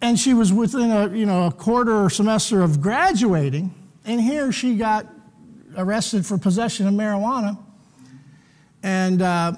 [0.00, 3.72] And she was within a, you know, a quarter or semester of graduating,
[4.04, 5.06] and here she got
[5.76, 7.56] arrested for possession of marijuana.
[8.82, 9.52] And uh,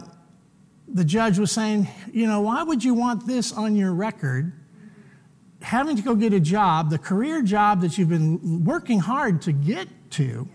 [0.87, 4.53] the judge was saying, you know, why would you want this on your record?
[5.63, 9.53] Having to go get a job, the career job that you've been working hard to
[9.53, 10.47] get to,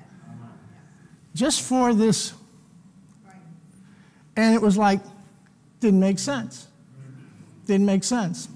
[1.34, 2.34] just for this.
[4.40, 5.02] And it was like,
[5.82, 6.68] didn't make sense.
[7.66, 8.48] Didn't make sense.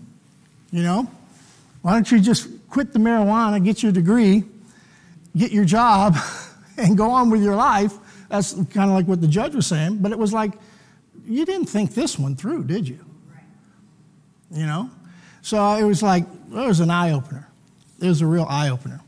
[0.72, 1.12] You know?
[1.82, 4.46] Why don't you just quit the marijuana, get your degree,
[5.36, 6.16] get your job,
[6.78, 7.94] and go on with your life?
[8.30, 9.98] That's kind of like what the judge was saying.
[9.98, 10.54] But it was like,
[11.26, 13.00] you didn't think this one through, did you?
[14.52, 14.90] You know?
[15.42, 17.50] So it was like, it was an eye opener.
[18.00, 19.02] It was a real eye opener.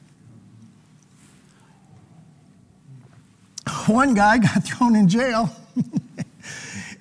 [3.88, 5.56] One guy got thrown in jail.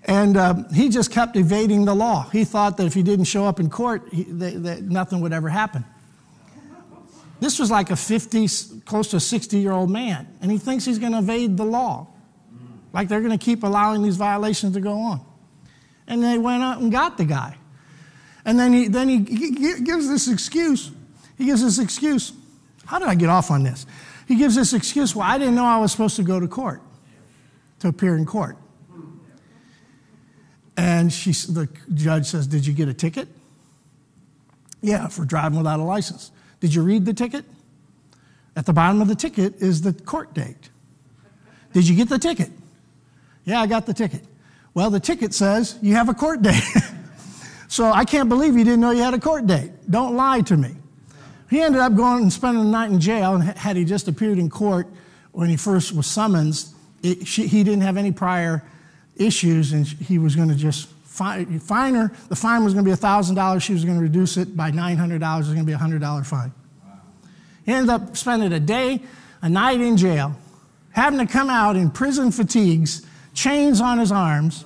[0.06, 2.28] and uh, he just kept evading the law.
[2.30, 5.84] He thought that if he didn't show up in court, he, nothing would ever happen.
[7.40, 8.46] This was like a 50,
[8.84, 12.06] close to 60 year old man, and he thinks he's going to evade the law.
[12.92, 15.20] Like they're going to keep allowing these violations to go on.
[16.06, 17.56] And they went out and got the guy.
[18.44, 20.90] And then he, then he, he gives this excuse.
[21.36, 22.32] He gives this excuse.
[22.84, 23.86] How did I get off on this?
[24.28, 25.16] He gives this excuse.
[25.16, 26.82] Well, I didn't know I was supposed to go to court,
[27.80, 28.56] to appear in court.
[30.76, 33.28] And she, the judge says, Did you get a ticket?
[34.80, 36.30] Yeah, for driving without a license.
[36.60, 37.44] Did you read the ticket?
[38.56, 40.70] At the bottom of the ticket is the court date.
[41.72, 42.50] Did you get the ticket?
[43.44, 44.24] Yeah, I got the ticket.
[44.74, 46.62] Well, the ticket says you have a court date.
[47.68, 49.70] so I can't believe you didn't know you had a court date.
[49.90, 50.74] Don't lie to me.
[51.50, 54.38] He ended up going and spending the night in jail, and had he just appeared
[54.38, 54.88] in court
[55.32, 56.64] when he first was summoned,
[57.02, 58.62] he didn't have any prior
[59.16, 62.12] issues, and he was going to just fine, fine her.
[62.29, 63.62] The fine was going to be $1,000.
[63.62, 65.14] She was going to reduce it by $900.
[65.14, 66.53] It was going to be a $100 fine.
[67.64, 69.00] He ended up spending a day,
[69.40, 70.37] a night in jail,
[70.90, 74.64] having to come out in prison fatigues chains on his arms,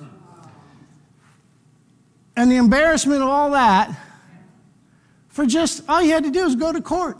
[2.35, 3.97] and the embarrassment of all that
[5.29, 7.17] for just all you had to do is go to court.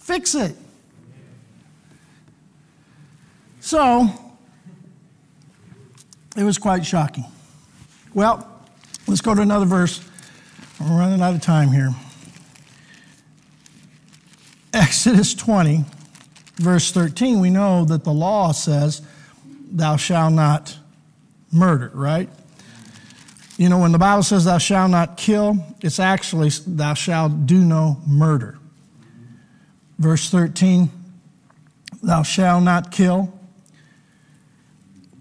[0.00, 0.56] Fix it.
[3.60, 4.08] So,
[6.36, 7.24] it was quite shocking.
[8.14, 8.46] Well,
[9.06, 10.02] let's go to another verse.
[10.80, 11.94] We're running out of time here.
[14.72, 15.84] Exodus 20,
[16.56, 19.02] verse 13, we know that the law says
[19.70, 20.78] thou shalt not
[21.52, 22.28] murder, right?
[23.58, 27.58] You know, when the Bible says thou shalt not kill, it's actually thou shalt do
[27.58, 28.58] no murder.
[29.98, 30.90] Verse 13,
[32.02, 33.32] thou shalt not kill.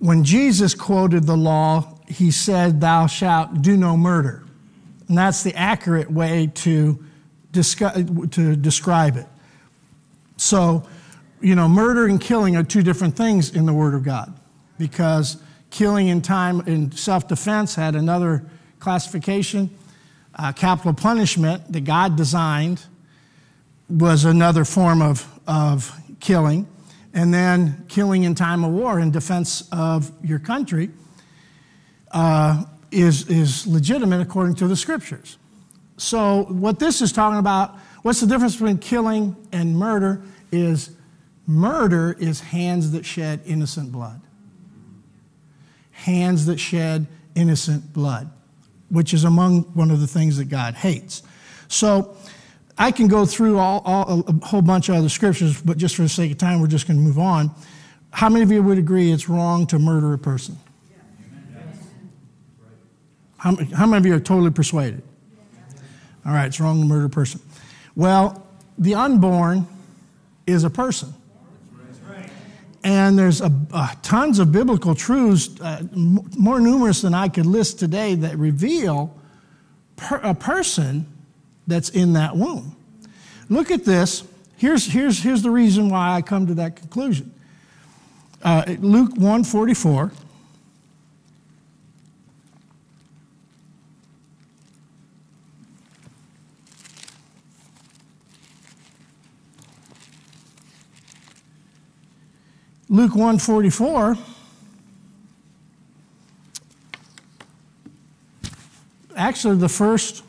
[0.02, 4.44] When Jesus quoted the law, he said, Thou shalt do no murder.
[5.08, 6.98] And that's the accurate way to,
[7.52, 9.28] discuss, to describe it.
[10.38, 10.88] So,
[11.40, 14.34] you know, murder and killing are two different things in the Word of God
[14.80, 15.38] because
[15.70, 18.44] killing in time in self defense had another
[18.80, 19.70] classification.
[20.34, 22.84] Uh, capital punishment that God designed
[23.88, 26.66] was another form of, of killing.
[27.14, 30.90] And then killing in time of war in defense of your country
[32.12, 35.38] uh, is, is legitimate according to the scriptures.
[35.98, 40.22] So, what this is talking about, what's the difference between killing and murder?
[40.52, 40.92] Is
[41.46, 44.22] murder is hands that shed innocent blood
[46.02, 48.30] hands that shed innocent blood,
[48.90, 51.22] which is among one of the things that God hates.
[51.68, 52.16] So
[52.82, 56.02] I can go through all, all, a whole bunch of other scriptures, but just for
[56.02, 57.52] the sake of time, we're just going to move on.
[58.10, 60.58] How many of you would agree it's wrong to murder a person?
[63.38, 65.04] How, how many of you are totally persuaded?
[66.26, 67.40] All right, it's wrong to murder a person.
[67.96, 68.48] Well,
[68.80, 69.68] the unborn
[70.48, 71.14] is a person.
[72.84, 77.78] And there's a, a tons of biblical truths, uh, more numerous than I could list
[77.78, 79.16] today, that reveal
[79.98, 81.06] per- a person
[81.72, 82.76] that's in that womb.
[83.50, 84.24] Look at this.
[84.58, 87.34] Here's, here's, here's the reason why I come to that conclusion.
[88.44, 90.12] Uh, Luke 144.
[102.90, 104.18] Luke 144
[109.16, 110.24] actually the first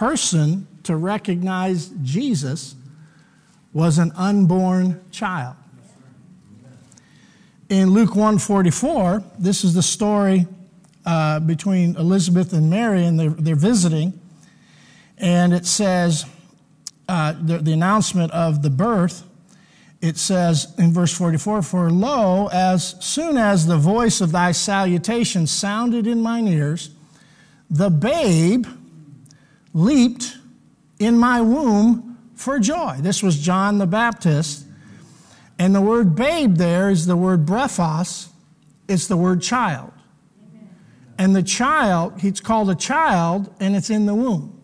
[0.00, 2.74] person to recognize Jesus
[3.74, 5.56] was an unborn child.
[7.68, 10.46] In Luke 144, this is the story
[11.04, 14.18] uh, between Elizabeth and Mary, and they're, they're visiting.
[15.18, 16.24] And it says
[17.06, 19.24] uh, the, the announcement of the birth
[20.00, 25.46] it says in verse 44 For lo, as soon as the voice of thy salutation
[25.46, 26.88] sounded in mine ears,
[27.68, 28.64] the babe
[29.72, 30.36] leaped
[30.98, 32.96] in my womb for joy.
[33.00, 34.66] This was John the Baptist.
[35.58, 38.28] And the word babe there is the word brephos,
[38.88, 39.92] it's the word child.
[41.18, 44.58] And the child, he's called a child, and it's in the womb.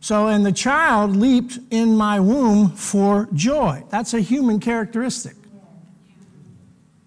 [0.00, 3.84] So, and the child leaped in my womb for joy.
[3.90, 5.36] That's a human characteristic.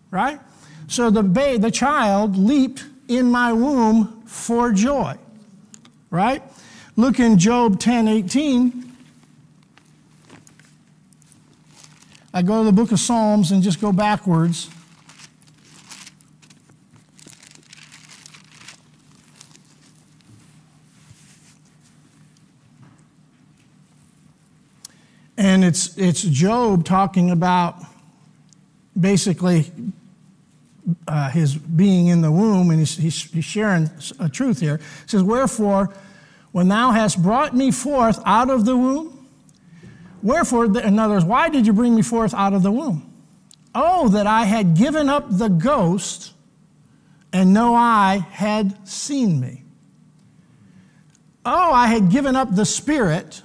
[0.09, 0.39] Right?
[0.87, 5.17] So the, ba- the child leaped in my womb for joy.
[6.13, 6.43] Right?
[6.95, 8.95] Look in Job 10 18.
[12.31, 14.69] I go to the book of Psalms and just go backwards.
[25.35, 27.77] And it's, it's Job talking about
[28.99, 29.71] basically
[31.07, 34.77] uh, his being in the womb, and he's, he's, he's sharing a truth here.
[34.77, 35.93] He says, Wherefore,
[36.51, 39.27] when thou hast brought me forth out of the womb,
[40.21, 43.09] wherefore, in other words, why did you bring me forth out of the womb?
[43.73, 46.33] Oh, that I had given up the ghost,
[47.31, 49.63] and no eye had seen me.
[51.45, 53.41] Oh, I had given up the spirit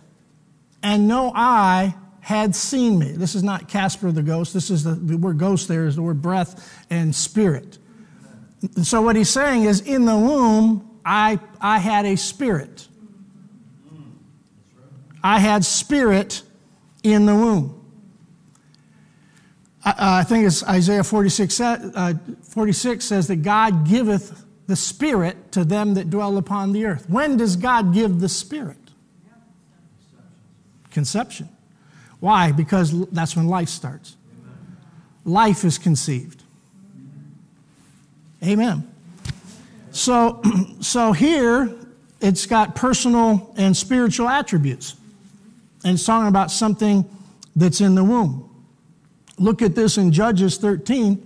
[0.83, 1.95] and no eye
[2.29, 3.13] had seen me.
[3.13, 4.53] This is not Casper the ghost.
[4.53, 7.79] This is the, the word ghost there is the word breath and spirit.
[8.77, 12.87] And so what he's saying is in the womb, I, I had a spirit.
[15.25, 16.43] I had spirit
[17.03, 17.75] in the womb.
[19.83, 22.13] I, I think it's Isaiah 46, uh,
[22.43, 27.09] 46 says that God giveth the spirit to them that dwell upon the earth.
[27.09, 28.77] When does God give the spirit?
[30.91, 31.49] conception.
[32.21, 32.53] Why?
[32.53, 34.17] Because that's when life starts.
[35.25, 36.43] Life is conceived.
[38.43, 38.91] Amen.
[39.91, 40.43] So,
[40.81, 41.75] so here
[42.21, 44.97] it's got personal and spiritual attributes.
[45.85, 47.09] And it's talking about something
[47.55, 48.45] that's in the womb.
[49.39, 51.25] Look at this in Judges 13.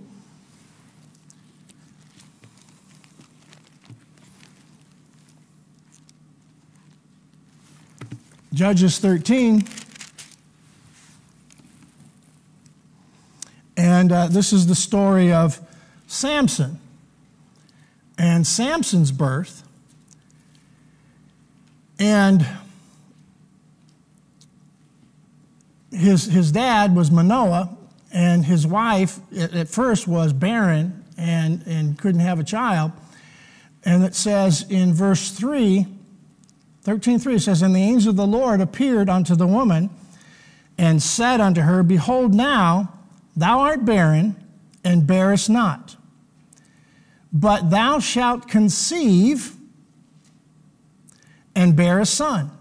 [8.53, 9.63] Judges 13.
[13.75, 15.59] And uh, this is the story of
[16.07, 16.79] Samson
[18.17, 19.67] and Samson's birth.
[21.99, 22.45] And
[25.91, 27.75] his, his dad was Manoah,
[28.11, 32.91] and his wife at first was barren and, and couldn't have a child.
[33.85, 35.87] And it says in verse 3
[36.83, 39.89] 13:3 says, And the angel of the Lord appeared unto the woman
[40.77, 42.92] and said unto her, Behold, now
[43.35, 44.35] thou art barren
[44.83, 45.95] and bearest not,
[47.31, 49.55] but thou shalt conceive
[51.55, 52.51] and bear a son.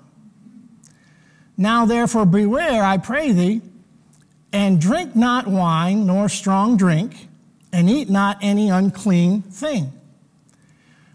[1.57, 3.63] Now therefore beware, I pray thee,
[4.53, 7.29] and drink not wine nor strong drink,
[7.73, 9.93] and eat not any unclean thing.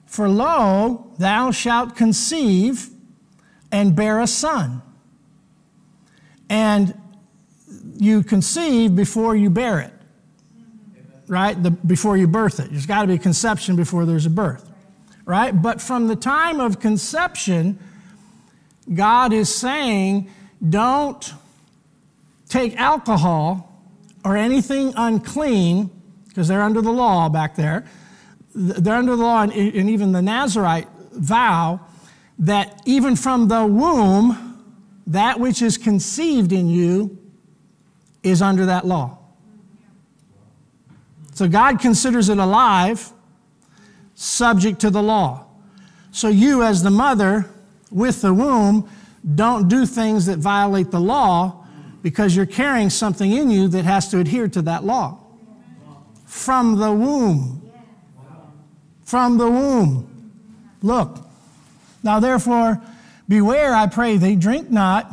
[0.05, 2.89] For lo, thou shalt conceive
[3.71, 4.81] and bear a son.
[6.49, 6.99] And
[7.99, 9.93] you conceive before you bear it,
[11.27, 11.61] right?
[11.61, 12.69] The, before you birth it.
[12.71, 14.69] There's got to be conception before there's a birth,
[15.25, 15.51] right?
[15.51, 17.79] But from the time of conception,
[18.93, 20.29] God is saying,
[20.67, 21.33] don't
[22.47, 23.81] take alcohol
[24.23, 25.89] or anything unclean,
[26.27, 27.85] because they're under the law back there.
[28.53, 31.79] They're under the law, and even the Nazarite vow
[32.39, 34.63] that even from the womb,
[35.07, 37.17] that which is conceived in you
[38.29, 39.17] is under that law.
[41.33, 43.11] So God considers it alive,
[44.15, 45.45] subject to the law.
[46.11, 47.45] So you, as the mother
[47.91, 48.89] with the womb,
[49.35, 51.65] don't do things that violate the law
[52.01, 55.19] because you're carrying something in you that has to adhere to that law.
[56.25, 57.71] From the womb.
[59.03, 60.31] From the womb.
[60.81, 61.19] Look,
[62.03, 62.81] now, therefore,
[63.27, 65.11] beware, I pray thee, drink not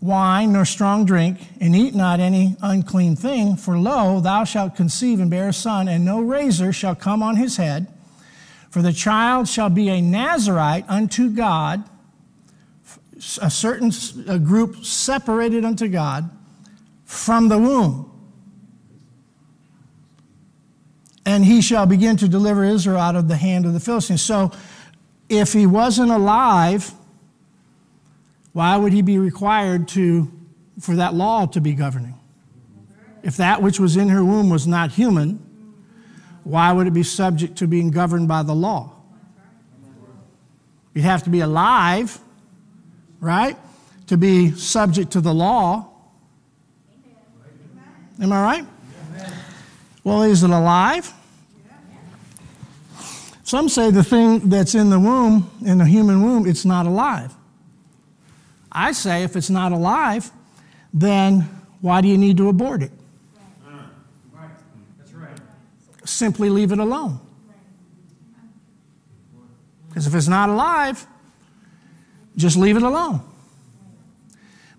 [0.00, 5.20] wine nor strong drink, and eat not any unclean thing, for lo, thou shalt conceive
[5.20, 7.86] and bear a son, and no razor shall come on his head.
[8.70, 11.82] For the child shall be a Nazarite unto God,
[13.42, 13.90] a certain
[14.28, 16.30] a group separated unto God
[17.04, 18.08] from the womb.
[21.28, 24.22] and he shall begin to deliver Israel out of the hand of the Philistines.
[24.22, 24.50] So,
[25.28, 26.90] if he wasn't alive,
[28.58, 30.28] why would he be required to
[30.80, 32.18] for that law to be governing.
[33.22, 35.38] If that which was in her womb was not human,
[36.42, 38.92] why would it be subject to being governed by the law?
[40.92, 42.18] You'd have to be alive,
[43.20, 43.56] right,
[44.08, 45.90] to be subject to the law.
[48.20, 48.66] Am I right?
[50.02, 51.12] Well, is it alive?
[53.44, 57.32] Some say the thing that's in the womb, in the human womb, it's not alive.
[58.78, 60.30] I say if it's not alive,
[60.94, 61.40] then
[61.80, 62.92] why do you need to abort it?
[66.04, 67.18] Simply leave it alone.
[69.88, 71.04] Because if it's not alive,
[72.36, 73.20] just leave it alone.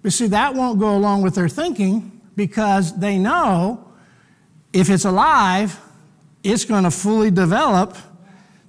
[0.01, 3.85] But see, that won't go along with their thinking because they know
[4.71, 5.77] if it's alive,
[6.41, 7.97] it's going to fully develop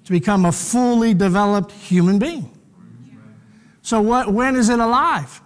[0.07, 2.51] to become a fully developed human being.
[3.83, 5.41] So, what, when is it alive?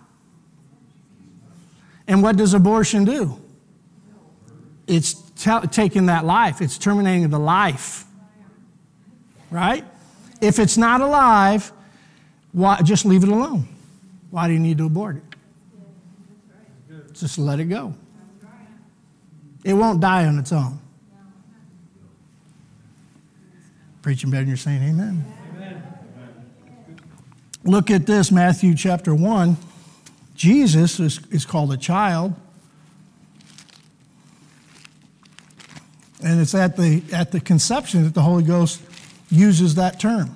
[2.06, 3.40] And what does abortion do?
[4.86, 5.14] It's
[5.70, 8.04] taking that life, it's terminating the life.
[9.50, 9.84] Right?
[10.40, 11.72] If it's not alive,
[12.52, 13.68] why, just leave it alone.
[14.30, 15.22] Why do you need to abort it?
[17.14, 17.94] Just let it go.
[19.64, 20.78] It won't die on its own.
[24.02, 25.24] Preaching better than you're saying amen.
[27.64, 29.56] Look at this, Matthew chapter 1.
[30.34, 32.34] Jesus is, is called a child.
[36.22, 38.82] And it's at the, at the conception that the Holy Ghost
[39.30, 40.34] uses that term.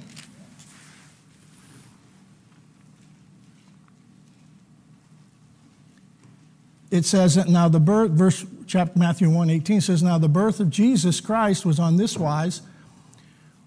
[6.90, 10.60] It says that now the birth, verse chapter Matthew 1 18 says, Now the birth
[10.60, 12.62] of Jesus Christ was on this wise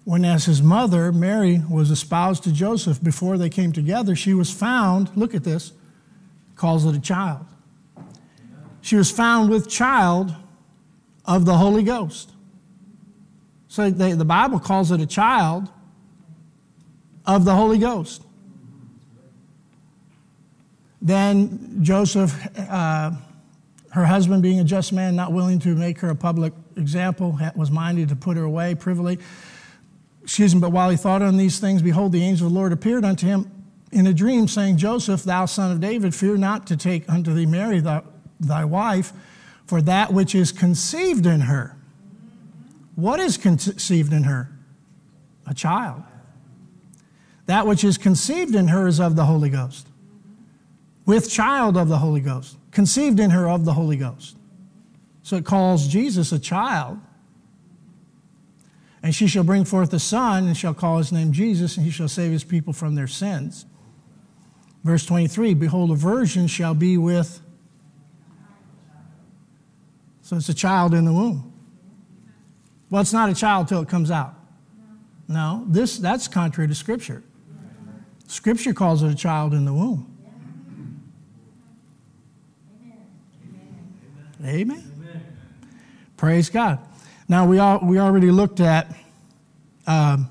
[0.04, 4.50] when, as his mother, Mary, was espoused to Joseph before they came together, she was
[4.50, 5.72] found, look at this,
[6.56, 7.46] calls it a child.
[8.80, 10.34] She was found with child
[11.24, 12.32] of the Holy Ghost.
[13.68, 15.68] So they, the Bible calls it a child
[17.24, 18.22] of the Holy Ghost.
[21.00, 23.12] Then Joseph, uh,
[23.90, 27.70] her husband being a just man, not willing to make her a public example, was
[27.70, 29.18] minded to put her away privily
[30.22, 32.72] excuse me, but while he thought on these things, behold, the angel of the Lord
[32.72, 33.50] appeared unto him
[33.90, 37.46] in a dream, saying, Joseph, thou son of David, fear not to take unto thee
[37.46, 39.12] Mary thy, wife,
[39.66, 41.76] for that which is conceived in her.
[42.94, 44.50] What is conceived in her?
[45.46, 46.02] A child.
[47.46, 49.88] That which is conceived in her is of the Holy Ghost.
[51.04, 52.56] With child of the Holy Ghost.
[52.70, 54.36] Conceived in her of the Holy Ghost.
[55.22, 56.98] So it calls Jesus a child
[59.02, 61.90] and she shall bring forth a son, and shall call his name Jesus, and he
[61.90, 63.66] shall save his people from their sins.
[64.84, 67.40] Verse 23 Behold, a virgin shall be with.
[70.22, 71.52] So it's a child in the womb.
[72.90, 74.34] Well, it's not a child till it comes out.
[75.26, 77.22] No, this, that's contrary to Scripture.
[78.26, 80.08] Scripture calls it a child in the womb.
[84.44, 84.70] Amen.
[84.72, 85.36] Amen.
[86.16, 86.78] Praise God.
[87.32, 88.94] Now, we, all, we already looked at
[89.86, 90.28] um,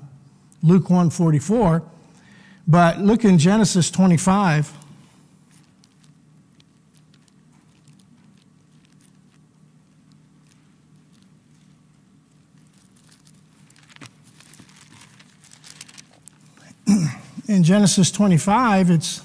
[0.62, 1.82] Luke 144,
[2.68, 4.72] but look in Genesis 25.
[17.48, 19.22] in Genesis 25, it's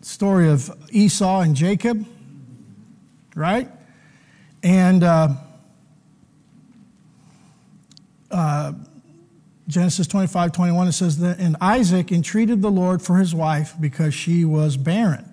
[0.00, 2.04] story of Esau and Jacob
[3.34, 3.68] right?
[4.62, 5.34] And uh,
[8.30, 8.72] uh,
[9.68, 14.14] Genesis 25, 21, it says that, and Isaac entreated the Lord for his wife because
[14.14, 15.26] she was barren.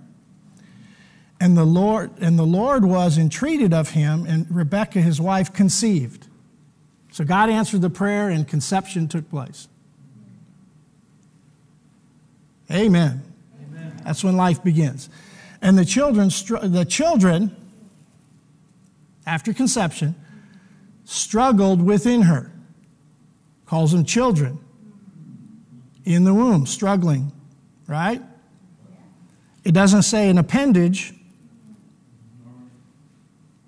[1.39, 6.27] And the Lord, and the Lord was entreated of him, and Rebekah, his wife, conceived.
[7.11, 9.67] So God answered the prayer, and conception took place.
[12.71, 13.23] Amen.
[13.63, 14.01] Amen.
[14.03, 15.09] That's when life begins.
[15.61, 17.55] And the children, the children
[19.27, 20.15] after conception,
[21.03, 22.51] struggled within her.
[23.65, 24.57] Calls them children
[26.05, 27.33] in the womb, struggling,
[27.85, 28.21] right?
[29.65, 31.13] It doesn't say an appendage,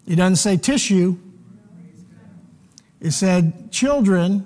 [0.08, 1.18] it doesn't say tissue.
[3.02, 4.46] It said children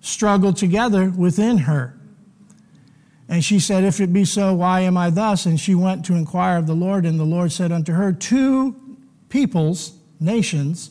[0.00, 1.98] struggled together within her.
[3.28, 5.46] And she said, If it be so, why am I thus?
[5.46, 8.81] And she went to inquire of the Lord, and the Lord said unto her, Two
[9.32, 10.90] peoples, nations,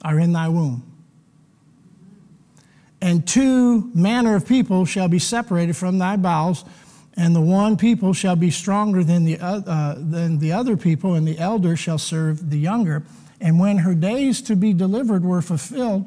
[0.00, 0.82] are in thy womb.
[3.02, 6.64] And two manner of people shall be separated from thy bowels,
[7.14, 11.28] and the one people shall be stronger than the, uh, than the other people, and
[11.28, 13.02] the elder shall serve the younger.
[13.38, 16.06] And when her days to be delivered were fulfilled,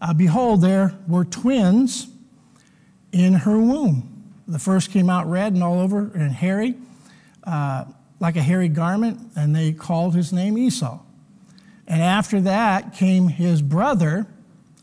[0.00, 2.08] uh, behold, there were twins
[3.12, 4.32] in her womb.
[4.48, 6.76] The first came out red and all over and hairy,
[7.44, 7.84] uh,
[8.24, 10.98] like a hairy garment, and they called his name Esau.
[11.86, 14.26] And after that came his brother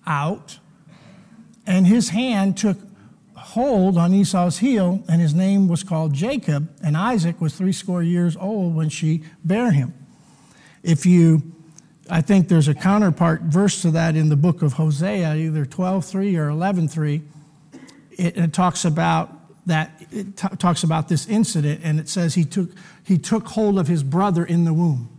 [0.05, 0.59] out,
[1.65, 2.77] and his hand took
[3.35, 8.37] hold on Esau's heel, and his name was called Jacob, and Isaac was threescore years
[8.37, 9.91] old when she bare him.
[10.83, 11.41] If you,
[12.11, 16.37] I think there's a counterpart verse to that in the book of Hosea, either 12.3
[16.37, 17.23] or 11.3.
[18.11, 22.43] It, it talks about that, it t- talks about this incident, and it says he
[22.43, 22.69] took,
[23.03, 25.09] he took hold of his brother in the womb.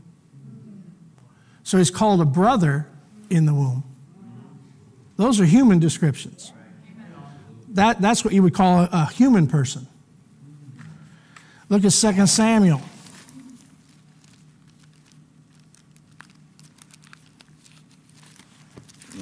[1.62, 2.88] So he's called a brother
[3.30, 3.84] in the womb.
[5.16, 6.52] Those are human descriptions.
[7.68, 9.86] That, that's what you would call a, a human person.
[11.68, 12.82] Look at 2 Samuel.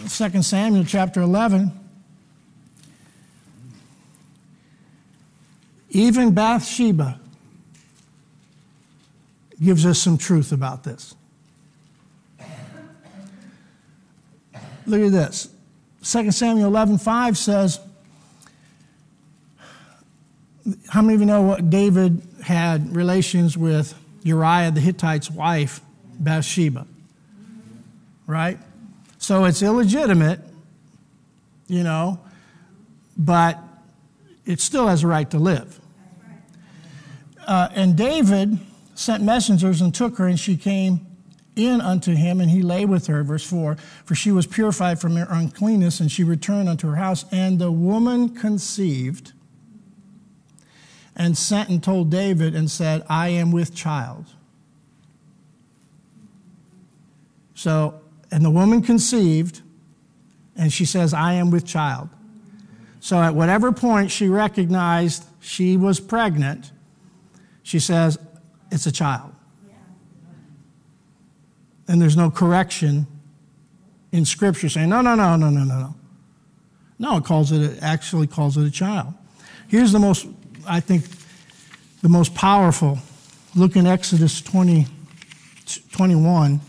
[0.06, 1.79] Second Samuel chapter 11.
[5.90, 7.20] Even Bathsheba
[9.62, 11.14] gives us some truth about this.
[14.86, 15.48] Look at this.
[16.02, 17.80] 2 Samuel 11 5 says,
[20.88, 25.80] How many of you know what David had relations with Uriah the Hittite's wife,
[26.18, 26.86] Bathsheba?
[28.26, 28.58] Right?
[29.18, 30.40] So it's illegitimate,
[31.66, 32.20] you know,
[33.16, 33.58] but
[34.46, 35.79] it still has a right to live.
[37.50, 38.60] Uh, and David
[38.94, 41.04] sent messengers and took her, and she came
[41.56, 43.24] in unto him, and he lay with her.
[43.24, 43.74] Verse 4
[44.04, 47.24] For she was purified from her uncleanness, and she returned unto her house.
[47.32, 49.32] And the woman conceived
[51.16, 54.26] and sent and told David and said, I am with child.
[57.56, 59.60] So, and the woman conceived,
[60.54, 62.10] and she says, I am with child.
[63.00, 66.70] So, at whatever point she recognized she was pregnant,
[67.62, 68.18] she says,
[68.70, 69.32] It's a child
[71.90, 73.04] and there's no correction
[74.12, 75.94] in Scripture saying, no, no, no, no, no, no, no.
[77.00, 79.12] No, it calls it, it actually calls it a child.
[79.66, 80.28] Here's the most,
[80.68, 81.04] I think,
[82.00, 83.00] the most powerful.
[83.56, 84.86] Look in Exodus 20,
[85.90, 86.60] 21.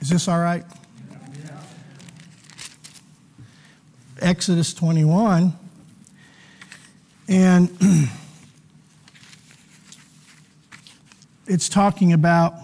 [0.00, 0.64] Is this all right?
[4.26, 5.56] Exodus 21.
[7.28, 7.70] And
[11.46, 12.54] it's talking about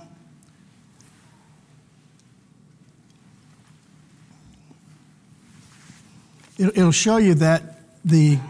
[6.58, 8.40] it'll show you that the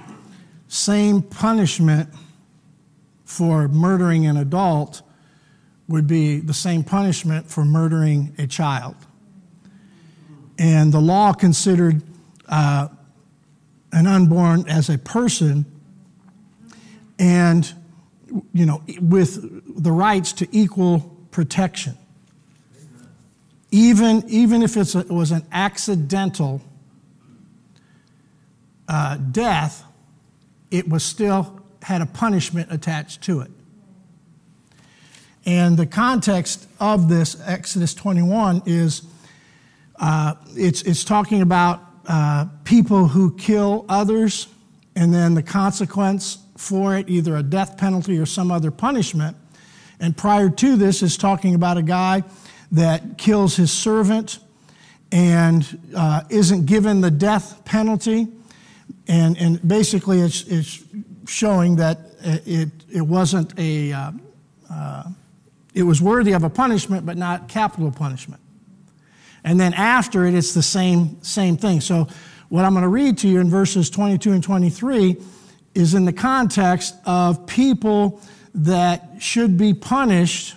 [0.69, 2.09] same punishment
[3.27, 5.03] for murdering an adult
[5.87, 8.97] would be the same punishment for murdering a child.
[10.59, 12.01] And the law considered
[12.49, 12.89] uh,
[13.93, 15.67] an unborn as a person
[17.19, 17.75] and
[18.53, 21.97] you know with the rights to equal protection.
[23.71, 26.61] Even even if a, it was an accidental
[28.89, 29.85] uh, death
[30.73, 33.51] it was still had a punishment attached to it.
[35.45, 39.03] And the context of this exodus 21 is
[39.97, 44.49] uh, it's, it's talking about uh, people who kill others
[44.95, 49.37] and then the consequence for it, either a death penalty or some other punishment.
[50.01, 52.25] And prior to this is talking about a guy
[52.73, 54.39] that kills his servant
[55.11, 58.29] and uh, isn't given the death penalty.
[59.09, 60.83] And, and basically, it's, it's
[61.27, 64.13] showing that it, it wasn't a, uh,
[64.71, 65.05] uh,
[65.75, 68.41] it was worthy of a punishment, but not capital punishment.
[69.45, 71.81] And then after it, it's the same, same thing.
[71.81, 72.09] So,
[72.49, 75.17] what I'm going to read to you in verses 22 and 23
[75.75, 78.21] is in the context of people
[78.55, 80.55] that should be punished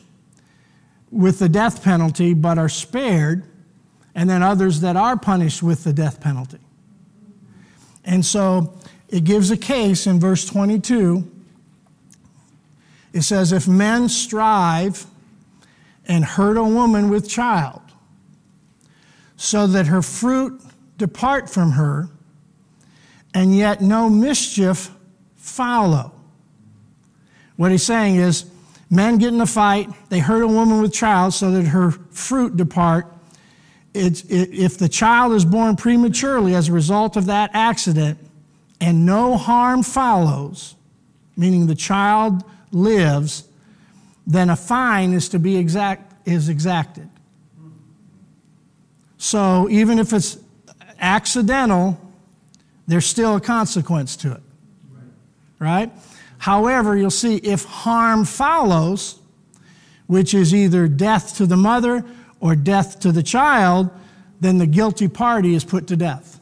[1.09, 3.45] with the death penalty but are spared,
[4.13, 6.59] and then others that are punished with the death penalty.
[8.03, 8.77] And so
[9.07, 11.31] it gives a case in verse 22.
[13.13, 15.05] It says, If men strive
[16.05, 17.81] and hurt a woman with child,
[19.38, 20.61] so that her fruit
[20.97, 22.09] depart from her,
[23.33, 24.91] and yet no mischief
[25.36, 26.11] follow.
[27.57, 28.45] What he's saying is
[28.89, 32.55] men get in a fight, they hurt a woman with child so that her fruit
[32.57, 33.11] depart.
[33.93, 38.19] It, if the child is born prematurely as a result of that accident
[38.81, 40.75] and no harm follows,
[41.38, 43.45] meaning the child lives,
[44.27, 47.09] then a fine is to be exact, is exacted.
[49.26, 50.38] So even if it's
[50.99, 51.99] accidental,
[52.86, 54.41] there's still a consequence to it.
[55.57, 55.91] Right?
[56.38, 59.17] However, you'll see if harm follows,
[60.05, 62.05] which is either death to the mother
[62.39, 63.89] or death to the child,
[64.41, 66.39] then the guilty party is put to death.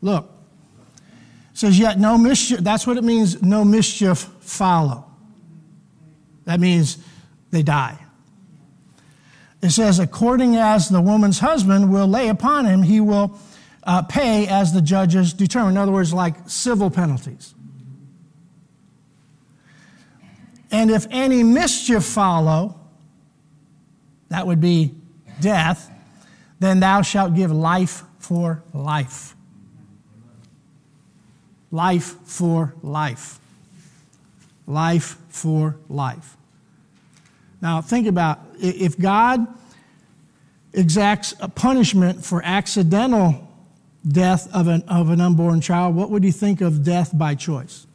[0.00, 0.28] Look,
[1.52, 5.04] it says, yet no mischief, that's what it means, no mischief follow.
[6.46, 6.98] That means
[7.52, 7.96] they die.
[9.62, 13.38] It says, according as the woman's husband will lay upon him, he will
[13.84, 15.72] uh, pay as the judges determine.
[15.72, 17.54] In other words, like civil penalties.
[20.70, 22.78] And if any mischief follow,
[24.28, 24.94] that would be
[25.40, 25.90] death,
[26.60, 29.34] then thou shalt give life for life.
[31.70, 33.40] Life for life.
[34.66, 36.36] Life for life.
[37.62, 39.46] Now, think about if God
[40.72, 43.46] exacts a punishment for accidental
[44.06, 47.86] death of an, of an unborn child, what would you think of death by choice?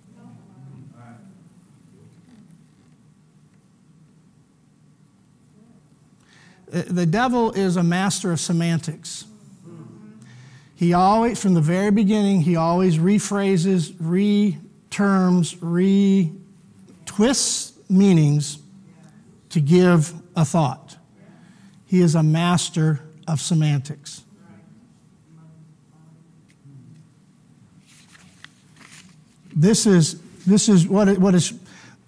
[6.70, 9.26] The devil is a master of semantics.
[10.76, 16.32] He always, from the very beginning, he always rephrases, re-terms, re-twists
[17.90, 18.58] meanings
[19.56, 20.98] to give a thought.
[21.86, 24.22] He is a master of semantics.
[29.56, 31.58] This is, this is what, it, what is,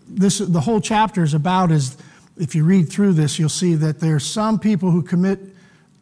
[0.10, 1.96] this, the whole chapter is about is,
[2.36, 5.40] if you read through this, you'll see that there are some people who commit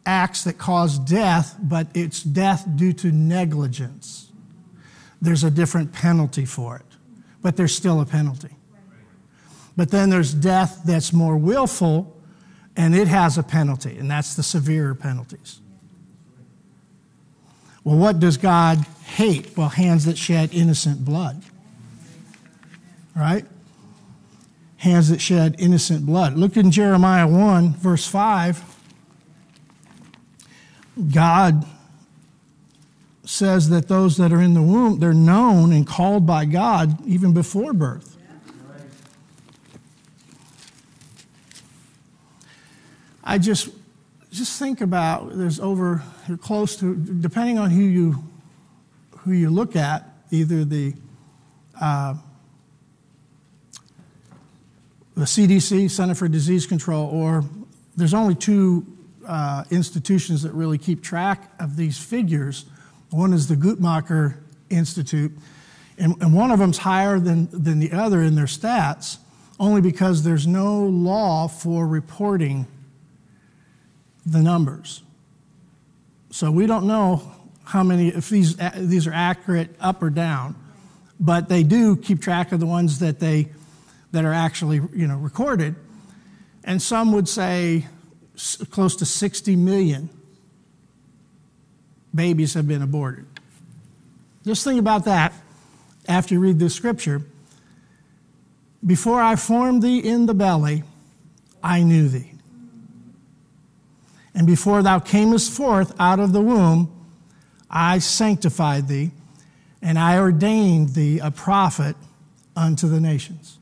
[0.04, 4.32] acts that cause death, but it's death due to negligence.
[5.22, 6.96] There's a different penalty for it,
[7.40, 8.55] but there's still a penalty.
[9.76, 12.16] But then there's death that's more willful,
[12.76, 15.60] and it has a penalty, and that's the severer penalties.
[17.84, 19.56] Well, what does God hate?
[19.56, 21.42] Well, hands that shed innocent blood.
[23.14, 23.44] Right?
[24.78, 26.36] Hands that shed innocent blood.
[26.36, 28.62] Look in Jeremiah 1, verse 5.
[31.12, 31.66] God
[33.24, 37.32] says that those that are in the womb, they're known and called by God even
[37.32, 38.15] before birth.
[43.28, 43.68] I just
[44.30, 48.24] just think about there's over you're close to depending on who you
[49.18, 50.94] who you look at either the
[51.80, 52.14] uh,
[55.16, 57.44] the CDC Center for Disease Control or
[57.96, 58.86] there's only two
[59.26, 62.66] uh, institutions that really keep track of these figures.
[63.10, 64.36] One is the Guttmacher
[64.70, 65.32] Institute,
[65.98, 69.18] and, and one of them's higher than, than the other in their stats,
[69.58, 72.66] only because there's no law for reporting
[74.26, 75.02] the numbers.
[76.30, 77.22] So we don't know
[77.64, 80.54] how many, if these, these are accurate up or down,
[81.18, 83.48] but they do keep track of the ones that they
[84.12, 85.74] that are actually you know recorded.
[86.64, 87.86] And some would say
[88.70, 90.08] close to 60 million
[92.14, 93.26] babies have been aborted.
[94.44, 95.32] Just think about that
[96.08, 97.22] after you read this scripture.
[98.84, 100.84] Before I formed thee in the belly,
[101.62, 102.32] I knew thee.
[104.36, 106.92] And before thou camest forth out of the womb,
[107.70, 109.10] I sanctified thee,
[109.80, 111.96] and I ordained thee a prophet
[112.54, 113.58] unto the nations.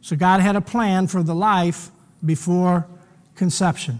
[0.00, 1.90] So God had a plan for the life
[2.24, 2.86] before
[3.34, 3.98] conception.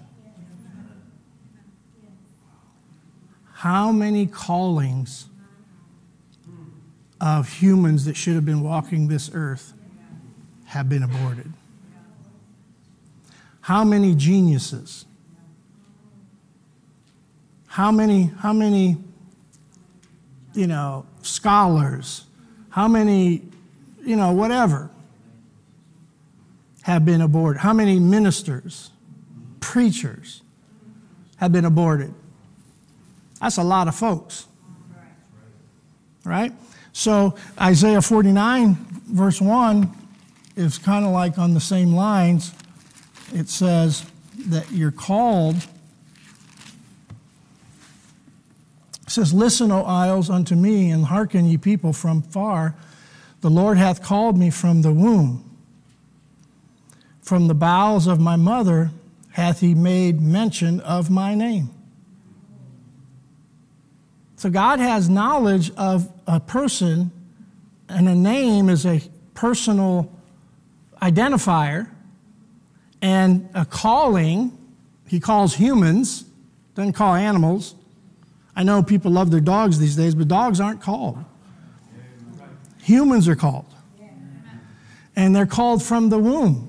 [3.52, 5.26] How many callings
[7.20, 9.72] of humans that should have been walking this earth
[10.66, 11.52] have been aborted?
[13.62, 15.04] How many geniuses?
[17.78, 18.96] How many, how many,
[20.52, 22.26] you know, scholars?
[22.68, 23.42] How many,
[24.04, 24.90] you know, whatever
[26.82, 27.62] have been aborted?
[27.62, 28.90] How many ministers?
[29.68, 30.42] preachers
[31.36, 32.14] have been aborted.
[33.40, 34.46] That's a lot of folks.
[36.24, 36.52] Right?
[36.94, 38.74] So Isaiah 49,
[39.12, 39.90] verse 1,
[40.56, 42.54] is kind of like on the same lines.
[43.34, 44.04] It says
[44.46, 45.56] that you're called.
[49.08, 52.76] It says, Listen, O isles, unto me, and hearken, ye people from far.
[53.40, 55.58] The Lord hath called me from the womb.
[57.22, 58.90] From the bowels of my mother
[59.30, 61.70] hath he made mention of my name.
[64.36, 67.10] So God has knowledge of a person,
[67.88, 69.00] and a name is a
[69.32, 70.12] personal
[71.00, 71.88] identifier,
[73.00, 74.52] and a calling,
[75.06, 76.26] he calls humans,
[76.74, 77.74] doesn't call animals.
[78.58, 81.24] I know people love their dogs these days, but dogs aren't called.
[82.82, 83.72] Humans are called.
[85.14, 86.68] And they're called from the womb.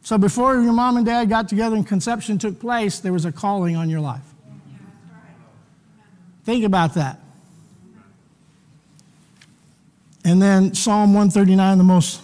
[0.00, 3.32] So before your mom and dad got together and conception took place, there was a
[3.32, 4.22] calling on your life.
[6.44, 7.20] Think about that.
[10.24, 12.22] And then Psalm 139, the most,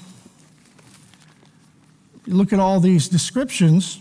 [2.27, 4.01] look at all these descriptions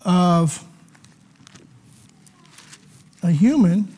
[0.00, 0.64] of
[3.24, 3.88] a human,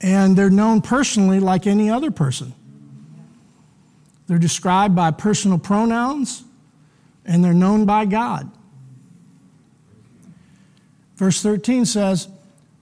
[0.00, 2.54] and they're known personally like any other person.
[4.28, 6.44] They're described by personal pronouns,
[7.26, 8.50] and they're known by God.
[11.16, 12.28] Verse 13 says,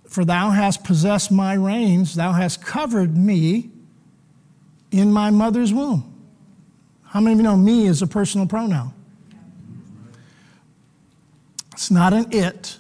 [0.07, 3.70] For thou hast possessed my reins, thou hast covered me
[4.91, 6.09] in my mother's womb.
[7.05, 8.93] How many of you know me is a personal pronoun?
[11.72, 12.78] It's not an it,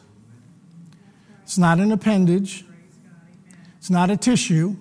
[1.52, 2.64] it's not an appendage,
[3.76, 4.74] it's not a tissue.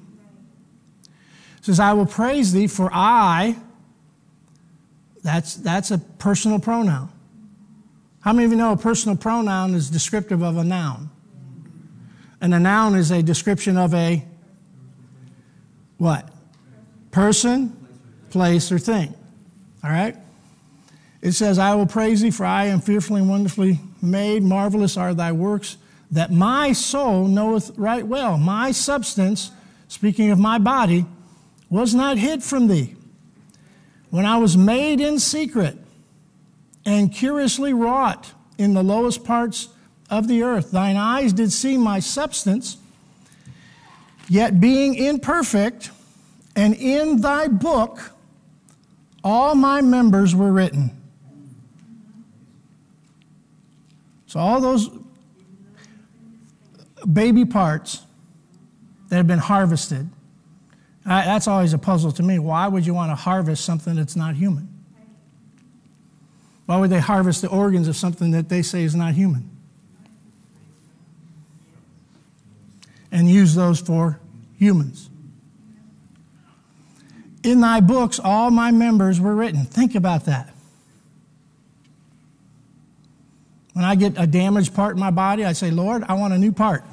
[1.57, 3.57] It says, I will praise thee, for I,
[5.21, 7.11] that's, that's a personal pronoun.
[8.21, 11.09] How many of you know a personal pronoun is descriptive of a noun?
[12.39, 14.23] And a noun is a description of a
[15.97, 16.29] what?
[17.11, 17.75] Person,
[18.29, 19.13] place, or thing.
[19.83, 20.15] All right?
[21.21, 24.41] It says, I will praise thee, for I am fearfully and wonderfully made.
[24.41, 25.75] Marvelous are thy works,
[26.11, 28.37] that my soul knoweth right well.
[28.37, 29.51] My substance,
[29.87, 31.05] speaking of my body,
[31.69, 32.95] was not hid from thee.
[34.09, 35.77] When I was made in secret,
[36.85, 39.69] and curiously wrought in the lowest parts
[40.09, 40.71] of the earth.
[40.71, 42.77] Thine eyes did see my substance,
[44.27, 45.91] yet being imperfect,
[46.55, 48.11] and in thy book
[49.23, 50.97] all my members were written.
[54.25, 54.89] So, all those
[57.05, 58.01] baby parts
[59.09, 60.09] that have been harvested,
[61.03, 62.39] that's always a puzzle to me.
[62.39, 64.67] Why would you want to harvest something that's not human?
[66.67, 69.49] Why would they harvest the organs of something that they say is not human?
[73.11, 74.19] And use those for
[74.57, 75.09] humans.
[77.43, 79.65] In thy books, all my members were written.
[79.65, 80.50] Think about that.
[83.73, 86.37] When I get a damaged part in my body, I say, Lord, I want a
[86.37, 86.83] new part.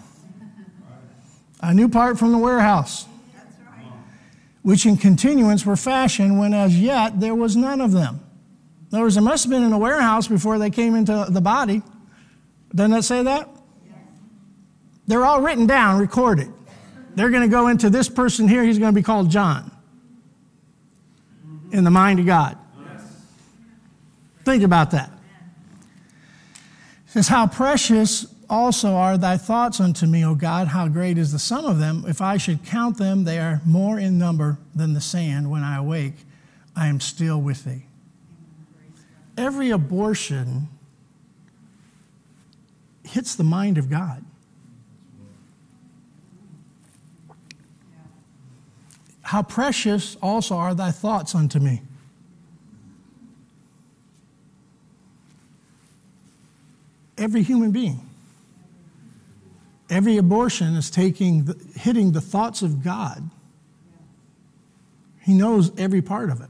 [1.61, 3.07] A new part from the warehouse.
[4.62, 8.20] Which in continuance were fashioned when as yet there was none of them.
[8.91, 11.41] In other words, they must have been in a warehouse before they came into the
[11.41, 11.83] body.
[12.74, 13.49] Doesn't that say that?
[15.07, 16.53] They're all written down, recorded.
[17.14, 19.70] They're going to go into this person here, he's going to be called John
[21.72, 22.57] in the mind of God.
[24.45, 25.11] Think about that.
[27.19, 31.39] Says, How precious also are thy thoughts unto me, O God, how great is the
[31.39, 32.05] sum of them.
[32.07, 35.51] If I should count them, they are more in number than the sand.
[35.51, 36.14] When I awake,
[36.77, 37.89] I am still with thee
[39.39, 40.69] every abortion
[43.05, 44.25] hits the mind of God.
[49.23, 51.83] How precious also are thy thoughts unto me.
[57.19, 58.09] Every human being,
[59.91, 63.29] every abortion is taking, the, hitting the thoughts of God.
[65.21, 66.49] He knows every part of it.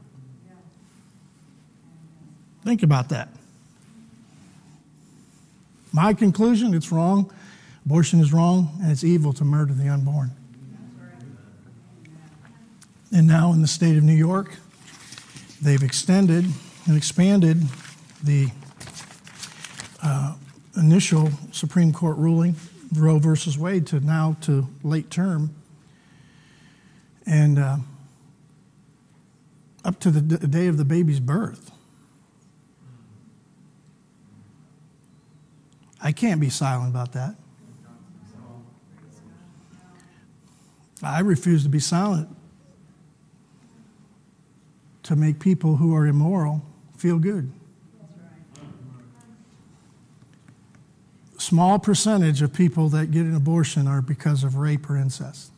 [2.63, 3.29] Think about that.
[5.91, 7.33] My conclusion it's wrong.
[7.85, 10.31] Abortion is wrong, and it's evil to murder the unborn.
[13.11, 14.57] And now in the state of New York,
[15.61, 16.45] they've extended
[16.85, 17.63] and expanded
[18.23, 18.49] the
[20.03, 20.35] uh,
[20.79, 22.55] initial Supreme Court ruling,
[22.95, 25.53] Roe versus Wade, to now to late term.
[27.25, 27.77] And uh,
[29.85, 31.71] up to the d- day of the baby's birth.
[36.01, 37.35] I can't be silent about that.
[41.03, 42.29] I refuse to be silent
[45.03, 46.61] to make people who are immoral
[46.97, 47.51] feel good.
[51.49, 55.51] Small percentage of people that get an abortion are because of rape or incest.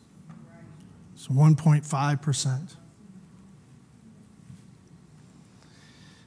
[1.14, 2.76] It's 1.5%.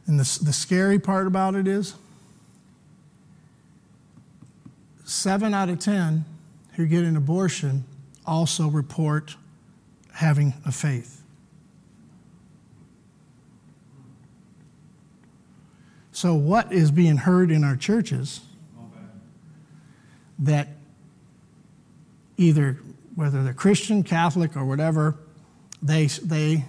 [0.05, 1.95] And the, the scary part about it is
[5.03, 6.25] seven out of 10
[6.73, 7.85] who get an abortion
[8.23, 9.35] also report
[10.13, 11.23] having a faith.
[16.11, 18.41] So, what is being heard in our churches
[20.39, 20.67] that
[22.37, 22.79] either,
[23.15, 25.17] whether they're Christian, Catholic, or whatever,
[25.81, 26.65] they, they,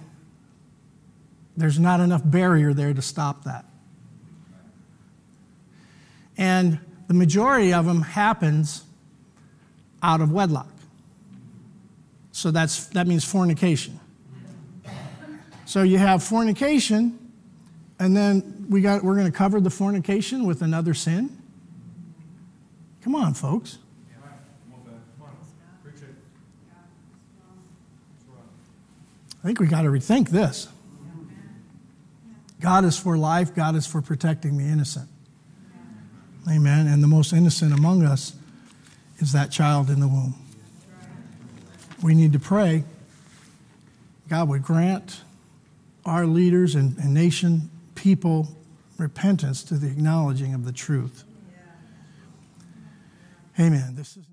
[1.55, 3.65] there's not enough barrier there to stop that.
[6.37, 8.83] And the majority of them happens
[10.03, 10.71] out of wedlock.
[12.31, 13.99] So that's, that means fornication.
[15.65, 17.17] So you have fornication,
[17.99, 21.36] and then we got, we're going to cover the fornication with another sin.
[23.07, 23.77] Come on, folks.
[29.41, 30.67] I think we got to rethink this.
[32.59, 35.07] God is for life, God is for protecting the innocent.
[36.51, 36.87] Amen.
[36.87, 38.35] And the most innocent among us
[39.19, 40.35] is that child in the womb.
[42.03, 42.83] We need to pray
[44.27, 45.21] God would grant
[46.05, 48.49] our leaders and, and nation, people,
[48.97, 51.23] repentance to the acknowledging of the truth.
[53.59, 53.95] Amen.
[53.95, 54.25] This is.